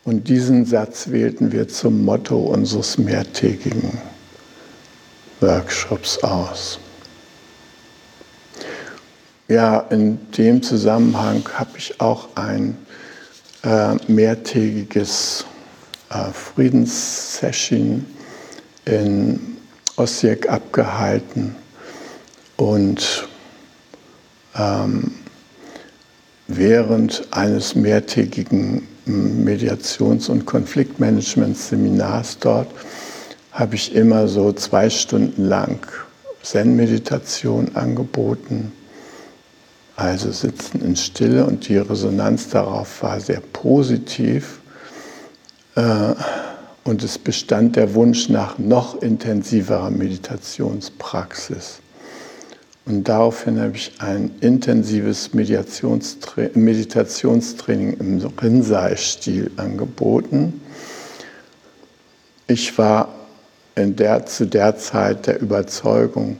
Und 0.09 0.27
diesen 0.27 0.65
Satz 0.65 1.11
wählten 1.11 1.51
wir 1.51 1.67
zum 1.67 2.03
Motto 2.03 2.35
unseres 2.35 2.97
mehrtägigen 2.97 4.01
Workshops 5.39 6.17
aus. 6.23 6.79
Ja, 9.47 9.81
in 9.91 10.17
dem 10.31 10.63
Zusammenhang 10.63 11.47
habe 11.53 11.77
ich 11.77 12.01
auch 12.01 12.29
ein 12.33 12.75
äh, 13.61 13.97
mehrtägiges 14.07 15.45
äh, 16.09 16.31
Friedenssession 16.31 18.03
in 18.85 19.57
Osijek 19.95 20.49
abgehalten 20.49 21.55
und 22.57 23.27
ähm, 24.55 25.11
während 26.47 27.27
eines 27.29 27.75
mehrtägigen 27.75 28.87
Mediations- 29.09 30.29
und 30.29 30.45
Konfliktmanagementseminars 30.45 32.39
dort 32.39 32.69
habe 33.51 33.75
ich 33.75 33.95
immer 33.95 34.27
so 34.27 34.53
zwei 34.53 34.89
Stunden 34.89 35.45
lang 35.45 35.79
Zen-Meditation 36.43 37.75
angeboten, 37.75 38.71
also 39.95 40.31
sitzen 40.31 40.81
in 40.81 40.95
Stille 40.95 41.45
und 41.45 41.67
die 41.67 41.77
Resonanz 41.77 42.49
darauf 42.49 43.03
war 43.03 43.19
sehr 43.19 43.41
positiv. 43.41 44.59
Äh, 45.75 46.13
und 46.85 47.03
es 47.03 47.17
bestand 47.17 47.75
der 47.75 47.93
Wunsch 47.93 48.29
nach 48.29 48.57
noch 48.57 49.01
intensiverer 49.01 49.91
Meditationspraxis. 49.91 51.81
Und 52.89 53.07
daraufhin 53.07 53.61
habe 53.61 53.75
ich 53.75 53.93
ein 53.99 54.31
intensives 54.41 55.33
Meditationstraining 55.35 57.93
im 57.99 58.19
Rinzai-Stil 58.41 59.51
angeboten. 59.57 60.59
Ich 62.47 62.75
war 62.79 63.13
der, 63.77 64.25
zu 64.25 64.47
der 64.47 64.75
Zeit 64.77 65.27
der 65.27 65.39
Überzeugung, 65.39 66.39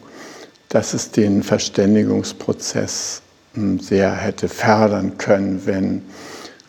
dass 0.69 0.95
es 0.95 1.11
den 1.11 1.43
Verständigungsprozess 1.43 3.21
hm, 3.53 3.79
sehr 3.79 4.11
hätte 4.11 4.49
fördern 4.49 5.19
können, 5.19 5.61
wenn 5.67 6.01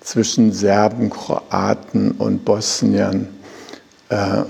zwischen 0.03 0.53
Serben, 0.53 1.09
Kroaten 1.09 2.11
und 2.13 2.45
Bosniern 2.45 3.29
äh, 4.11 4.43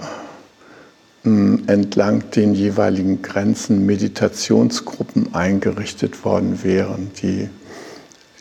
entlang 1.23 2.31
den 2.31 2.55
jeweiligen 2.55 3.21
Grenzen 3.21 3.85
Meditationsgruppen 3.85 5.35
eingerichtet 5.35 6.25
worden 6.25 6.65
wären, 6.65 7.11
die 7.21 7.51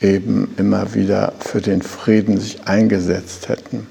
eben 0.01 0.53
immer 0.57 0.93
wieder 0.93 1.33
für 1.39 1.59
den 1.59 1.81
Frieden 1.81 2.39
sich 2.39 2.65
eingesetzt 2.67 3.49
hätten. 3.49 3.87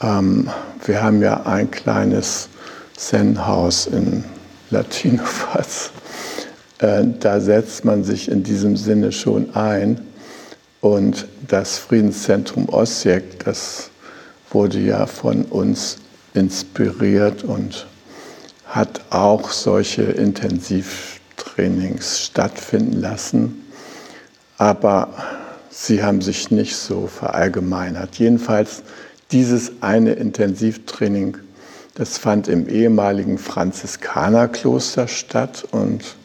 Ähm, 0.00 0.48
wir 0.84 1.02
haben 1.02 1.20
ja 1.20 1.42
ein 1.44 1.70
kleines 1.70 2.48
Zen-Haus 2.96 3.86
in 3.86 4.24
Latinofatz. 4.70 5.90
Äh, 6.78 7.04
da 7.20 7.40
setzt 7.40 7.84
man 7.84 8.02
sich 8.02 8.30
in 8.30 8.42
diesem 8.42 8.76
Sinne 8.76 9.12
schon 9.12 9.54
ein. 9.54 10.00
Und 10.80 11.26
das 11.48 11.78
Friedenszentrum 11.78 12.68
Osijek, 12.68 13.44
das 13.44 13.90
wurde 14.50 14.78
ja 14.78 15.06
von 15.06 15.44
uns 15.44 15.98
inspiriert 16.34 17.44
und 17.44 17.86
hat 18.66 19.00
auch 19.10 19.50
solche 19.50 20.02
Intensivtrainings 20.02 22.26
stattfinden 22.26 23.00
lassen. 23.00 23.64
Aber 24.58 25.14
sie 25.70 26.02
haben 26.02 26.20
sich 26.20 26.50
nicht 26.50 26.76
so 26.76 27.06
verallgemeinert. 27.06 28.16
Jedenfalls 28.16 28.82
dieses 29.30 29.72
eine 29.80 30.12
Intensivtraining, 30.12 31.38
das 31.94 32.18
fand 32.18 32.48
im 32.48 32.68
ehemaligen 32.68 33.38
Franziskanerkloster 33.38 35.08
statt 35.08 35.64
und 35.70 36.16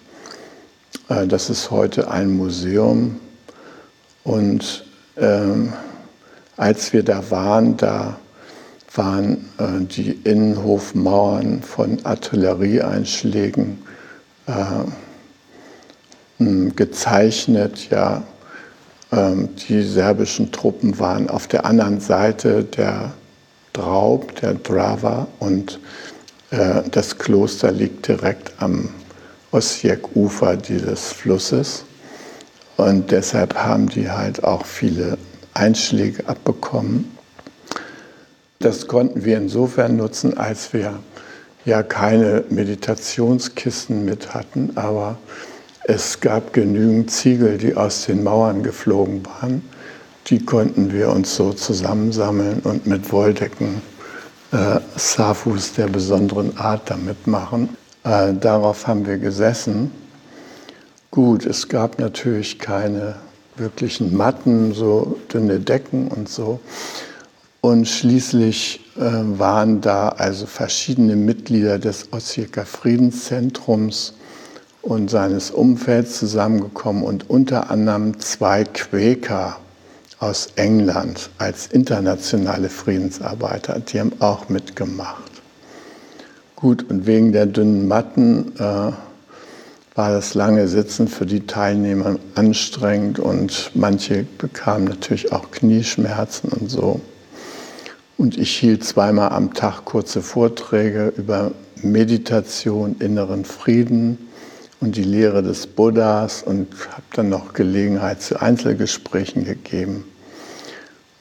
äh, 1.10 1.28
das 1.28 1.50
ist 1.50 1.72
heute 1.72 2.10
ein 2.10 2.32
Museum. 2.32 3.19
Und 4.24 4.86
ähm, 5.17 5.74
als 6.58 6.93
wir 6.93 7.04
da 7.04 7.32
waren, 7.32 7.78
da 7.78 8.19
waren 8.93 9.49
äh, 9.58 9.86
die 9.86 10.12
Innenhofmauern 10.23 11.62
von 11.62 12.04
Artillerieeinschlägen 12.06 13.84
äh, 14.47 14.84
gezeichnet. 16.75 17.89
Ja, 17.89 18.23
ähm, 19.12 19.49
die 19.67 19.82
serbischen 19.84 20.52
Truppen 20.52 20.99
waren 20.99 21.30
auf 21.30 21.47
der 21.47 21.65
anderen 21.65 21.99
Seite 21.99 22.63
der 22.63 23.12
Draub, 23.73 24.36
der 24.36 24.56
Drava, 24.56 25.28
und 25.39 25.80
äh, 26.52 26.82
das 26.89 27.17
Kloster 27.17 27.71
liegt 27.71 28.08
direkt 28.08 28.54
am 28.58 28.89
Osijek-Ufer 29.52 30.58
dieses 30.58 31.12
Flusses. 31.12 31.86
Und 32.78 33.12
deshalb 33.12 33.56
haben 33.56 33.89
die 33.89 34.10
halt 34.10 34.43
auch 34.43 34.65
viele 34.65 35.17
Einschläge 35.54 36.28
abbekommen. 36.28 37.18
Das 38.62 38.88
konnten 38.88 39.24
wir 39.24 39.38
insofern 39.38 39.95
nutzen, 39.95 40.38
als 40.38 40.74
wir 40.74 41.00
ja 41.63 41.82
keine 41.82 42.43
Meditationskissen 42.50 44.04
mit 44.04 44.34
hatten, 44.34 44.72
aber 44.76 45.17
es 45.86 46.19
gab 46.19 46.52
genügend 46.52 47.10
Ziegel, 47.10 47.58
die 47.58 47.78
aus 47.78 48.06
den 48.06 48.22
Mauern 48.22 48.62
geflogen 48.62 49.26
waren. 49.26 49.62
Die 50.28 50.43
konnten 50.43 50.91
wir 50.91 51.08
uns 51.08 51.38
so 51.38 51.54
zusammensammeln 51.54 52.60
und 52.65 52.86
mit 52.86 53.10
Wolldecken 53.13 53.82
äh, 54.52 54.82
Safus 54.98 55.72
der 55.72 55.88
besonderen 55.88 56.58
Art 56.58 56.89
damit 56.89 57.28
machen. 57.28 57.69
Äh, 58.04 58.34
darauf 58.34 58.88
haben 58.88 59.08
wir 59.08 59.19
gesessen. 59.19 59.89
Gut, 61.12 61.45
es 61.45 61.69
gab 61.69 61.98
natürlich 61.98 62.60
keine 62.60 63.15
wirklichen 63.56 64.17
Matten, 64.17 64.74
so 64.74 65.17
dünne 65.34 65.62
Decken 65.62 66.10
und 66.10 66.28
so. 66.28 66.60
Und 67.62 67.88
schließlich 67.88 68.80
äh, 68.95 69.02
waren 69.02 69.82
da 69.82 70.10
also 70.10 70.45
verschiedene 70.45 71.15
Mitglieder 71.15 71.78
des 71.78 72.13
Ossieka 72.13 72.63
Friedenszentrums 72.63 74.13
und 74.82 75.10
seines 75.10 75.52
Umfelds 75.52 76.19
zusammengekommen 76.19 77.04
und 77.04 77.30
unter 77.30 77.69
anderem 77.69 78.17
zwei 78.19 78.63
Quäker 78.63 79.58
aus 80.19 80.50
England 80.56 81.30
als 81.38 81.67
internationale 81.67 82.69
Friedensarbeiter, 82.69 83.80
die 83.80 84.00
haben 84.00 84.13
auch 84.19 84.50
mitgemacht. 84.50 85.32
Gut, 86.56 86.89
und 86.89 87.06
wegen 87.06 87.32
der 87.32 87.45
dünnen 87.45 87.88
Matten 87.88 88.54
äh, 88.58 88.91
war 89.95 90.12
das 90.12 90.34
lange 90.34 90.67
Sitzen 90.67 91.08
für 91.08 91.26
die 91.26 91.45
Teilnehmer 91.45 92.17
anstrengend 92.36 93.19
und 93.19 93.72
manche 93.74 94.26
bekamen 94.38 94.86
natürlich 94.86 95.32
auch 95.32 95.52
Knieschmerzen 95.52 96.50
und 96.50 96.69
so. 96.69 97.02
Und 98.19 98.38
ich 98.38 98.58
hielt 98.58 98.84
zweimal 98.84 99.29
am 99.29 99.53
Tag 99.53 99.86
kurze 99.86 100.21
Vorträge 100.21 101.13
über 101.15 101.51
Meditation, 101.82 102.97
inneren 102.99 103.45
Frieden 103.45 104.17
und 104.82 104.97
die 104.97 105.05
Lehre 105.05 105.41
des 105.41 105.67
Buddhas 105.67 106.43
und 106.43 106.67
habe 106.91 107.03
dann 107.13 107.29
noch 107.29 107.53
Gelegenheit 107.53 108.21
zu 108.21 108.41
Einzelgesprächen 108.41 109.45
gegeben. 109.45 110.03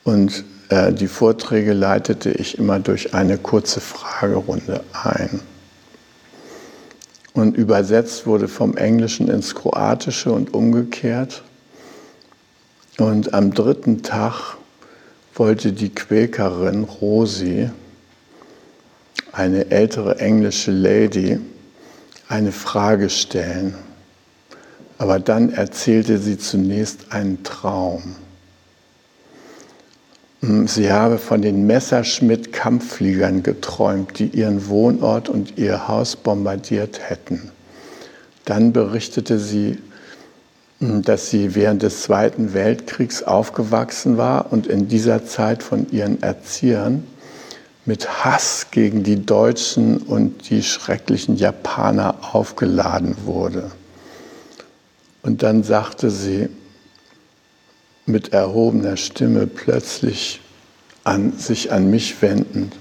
Und 0.02 0.42
äh, 0.70 0.92
die 0.92 1.06
Vorträge 1.06 1.72
leitete 1.72 2.32
ich 2.32 2.58
immer 2.58 2.80
durch 2.80 3.14
eine 3.14 3.38
kurze 3.38 3.78
Fragerunde 3.78 4.82
ein. 4.92 5.38
Und 7.32 7.56
übersetzt 7.56 8.26
wurde 8.26 8.48
vom 8.48 8.76
Englischen 8.76 9.28
ins 9.28 9.54
Kroatische 9.54 10.32
und 10.32 10.52
umgekehrt. 10.52 11.44
Und 12.98 13.34
am 13.34 13.54
dritten 13.54 14.02
Tag 14.02 14.56
wollte 15.38 15.72
die 15.72 15.90
Quäkerin 15.90 16.84
Rosi, 16.84 17.70
eine 19.32 19.70
ältere 19.70 20.18
englische 20.18 20.72
Lady, 20.72 21.38
eine 22.28 22.52
Frage 22.52 23.08
stellen. 23.08 23.74
Aber 24.98 25.20
dann 25.20 25.52
erzählte 25.52 26.18
sie 26.18 26.38
zunächst 26.38 27.12
einen 27.12 27.44
Traum. 27.44 28.16
Hm, 30.40 30.66
sie 30.66 30.92
habe 30.92 31.18
von 31.18 31.42
den 31.42 31.66
Messerschmitt-Kampffliegern 31.66 33.42
geträumt, 33.42 34.18
die 34.18 34.26
ihren 34.26 34.68
Wohnort 34.68 35.28
und 35.28 35.56
ihr 35.56 35.86
Haus 35.86 36.16
bombardiert 36.16 37.00
hätten. 37.08 37.52
Dann 38.44 38.72
berichtete 38.72 39.38
sie, 39.38 39.78
dass 40.80 41.30
sie 41.30 41.54
während 41.54 41.82
des 41.82 42.02
Zweiten 42.02 42.54
Weltkriegs 42.54 43.22
aufgewachsen 43.22 44.16
war 44.16 44.52
und 44.52 44.66
in 44.66 44.88
dieser 44.88 45.26
Zeit 45.26 45.62
von 45.62 45.90
ihren 45.90 46.22
Erziehern 46.22 47.04
mit 47.84 48.24
Hass 48.24 48.66
gegen 48.70 49.02
die 49.02 49.24
Deutschen 49.24 49.96
und 49.96 50.50
die 50.50 50.62
schrecklichen 50.62 51.36
Japaner 51.36 52.16
aufgeladen 52.32 53.16
wurde. 53.24 53.70
Und 55.22 55.42
dann 55.42 55.62
sagte 55.62 56.10
sie, 56.10 56.48
mit 58.06 58.32
erhobener 58.32 58.96
Stimme 58.96 59.46
plötzlich 59.46 60.40
an, 61.04 61.32
sich 61.38 61.72
an 61.72 61.90
mich 61.90 62.20
wendend. 62.22 62.74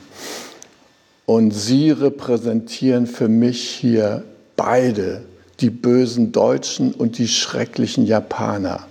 Und 1.25 1.51
Sie 1.51 1.91
repräsentieren 1.91 3.07
für 3.07 3.27
mich 3.27 3.69
hier 3.69 4.23
beide, 4.55 5.23
die 5.59 5.69
bösen 5.69 6.31
Deutschen 6.31 6.93
und 6.93 7.17
die 7.17 7.27
schrecklichen 7.27 8.05
Japaner. 8.05 8.87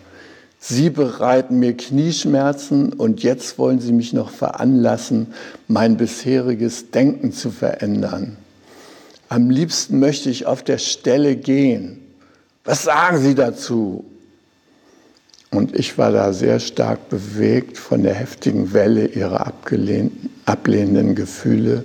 Sie 0.59 0.91
bereiten 0.91 1.59
mir 1.59 1.77
Knieschmerzen 1.77 2.93
und 2.93 3.23
jetzt 3.23 3.59
wollen 3.59 3.79
Sie 3.79 3.93
mich 3.93 4.13
noch 4.13 4.31
veranlassen, 4.31 5.29
mein 5.69 5.97
bisheriges 5.97 6.91
Denken 6.91 7.33
zu 7.33 7.51
verändern. 7.51 8.37
Am 9.29 9.51
liebsten 9.51 9.99
möchte 9.99 10.31
ich 10.31 10.47
auf 10.47 10.63
der 10.63 10.79
Stelle 10.79 11.37
gehen. 11.37 12.01
Was 12.65 12.83
sagen 12.83 13.19
Sie 13.19 13.35
dazu? 13.35 14.05
Und 15.51 15.77
ich 15.79 15.97
war 15.99 16.11
da 16.11 16.33
sehr 16.33 16.59
stark 16.59 17.09
bewegt 17.09 17.79
von 17.79 18.03
der 18.03 18.15
heftigen 18.15 18.73
Welle 18.73 19.07
ihrer 19.07 19.53
ablehnenden 20.45 21.15
Gefühle 21.15 21.85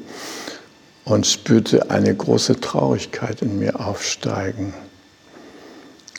und 1.06 1.26
spürte 1.26 1.90
eine 1.90 2.14
große 2.14 2.60
Traurigkeit 2.60 3.42
in 3.42 3.60
mir 3.60 3.80
aufsteigen. 3.80 4.74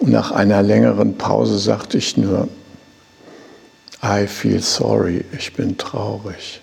Und 0.01 0.11
nach 0.11 0.33
einer 0.33 0.63
längeren 0.63 1.17
Pause 1.17 1.59
sagte 1.59 1.99
ich 1.99 2.17
nur, 2.17 2.49
I 4.03 4.27
feel 4.27 4.61
sorry, 4.61 5.25
ich 5.37 5.53
bin 5.53 5.79
traurig. 5.79 6.61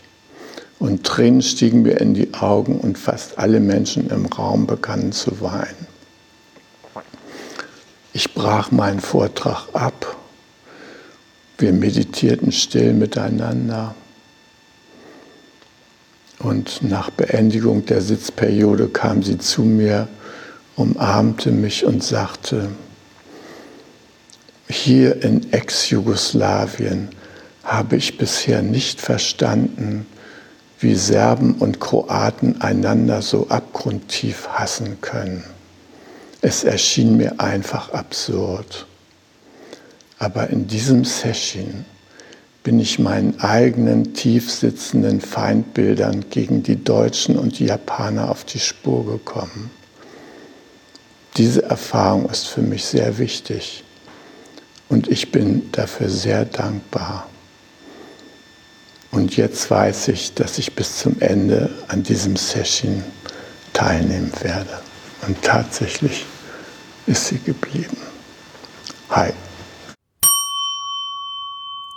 Und 0.77 1.05
Tränen 1.05 1.41
stiegen 1.41 1.83
mir 1.83 1.99
in 1.99 2.13
die 2.13 2.33
Augen 2.33 2.79
und 2.79 2.97
fast 2.97 3.37
alle 3.37 3.59
Menschen 3.59 4.09
im 4.09 4.25
Raum 4.25 4.67
begannen 4.67 5.11
zu 5.11 5.39
weinen. 5.41 5.87
Ich 8.11 8.33
brach 8.33 8.71
meinen 8.71 8.99
Vortrag 8.99 9.67
ab. 9.73 10.17
Wir 11.57 11.71
meditierten 11.73 12.51
still 12.51 12.93
miteinander. 12.93 13.95
Und 16.39 16.81
nach 16.81 17.09
Beendigung 17.09 17.85
der 17.85 18.01
Sitzperiode 18.01 18.87
kam 18.87 19.23
sie 19.23 19.37
zu 19.37 19.61
mir, 19.61 20.07
umarmte 20.75 21.51
mich 21.51 21.85
und 21.85 22.03
sagte, 22.03 22.69
hier 24.69 25.21
in 25.23 25.51
Ex-Jugoslawien 25.51 27.09
habe 27.63 27.97
ich 27.97 28.17
bisher 28.17 28.61
nicht 28.61 29.01
verstanden, 29.01 30.05
wie 30.79 30.95
Serben 30.95 31.55
und 31.55 31.81
Kroaten 31.81 32.61
einander 32.61 33.21
so 33.21 33.49
abgrundtief 33.49 34.47
hassen 34.47 35.01
können. 35.01 35.43
Es 36.41 36.63
erschien 36.63 37.17
mir 37.17 37.41
einfach 37.41 37.91
absurd. 37.91 38.85
Aber 40.19 40.49
in 40.49 40.67
diesem 40.67 41.03
Session 41.03 41.85
bin 42.63 42.79
ich 42.79 42.99
meinen 42.99 43.39
eigenen 43.39 44.13
tief 44.13 44.51
sitzenden 44.51 45.21
Feindbildern 45.21 46.25
gegen 46.29 46.61
die 46.63 46.83
Deutschen 46.83 47.37
und 47.37 47.59
die 47.59 47.65
Japaner 47.65 48.29
auf 48.29 48.43
die 48.43 48.59
Spur 48.59 49.05
gekommen. 49.05 49.71
Diese 51.37 51.63
Erfahrung 51.63 52.29
ist 52.29 52.47
für 52.47 52.61
mich 52.61 52.83
sehr 52.83 53.17
wichtig 53.17 53.83
und 54.89 55.07
ich 55.07 55.31
bin 55.31 55.71
dafür 55.71 56.09
sehr 56.09 56.45
dankbar. 56.45 57.29
Und 59.11 59.37
jetzt 59.37 59.71
weiß 59.71 60.09
ich, 60.09 60.33
dass 60.33 60.57
ich 60.59 60.75
bis 60.75 60.97
zum 60.97 61.19
Ende 61.19 61.69
an 61.87 62.03
diesem 62.03 62.35
Session 62.35 63.03
teilnehmen 63.73 64.31
werde. 64.41 64.79
Und 65.27 65.41
tatsächlich 65.41 66.25
ist 67.07 67.27
sie 67.27 67.39
geblieben. 67.39 67.97
Hi. 69.09 69.31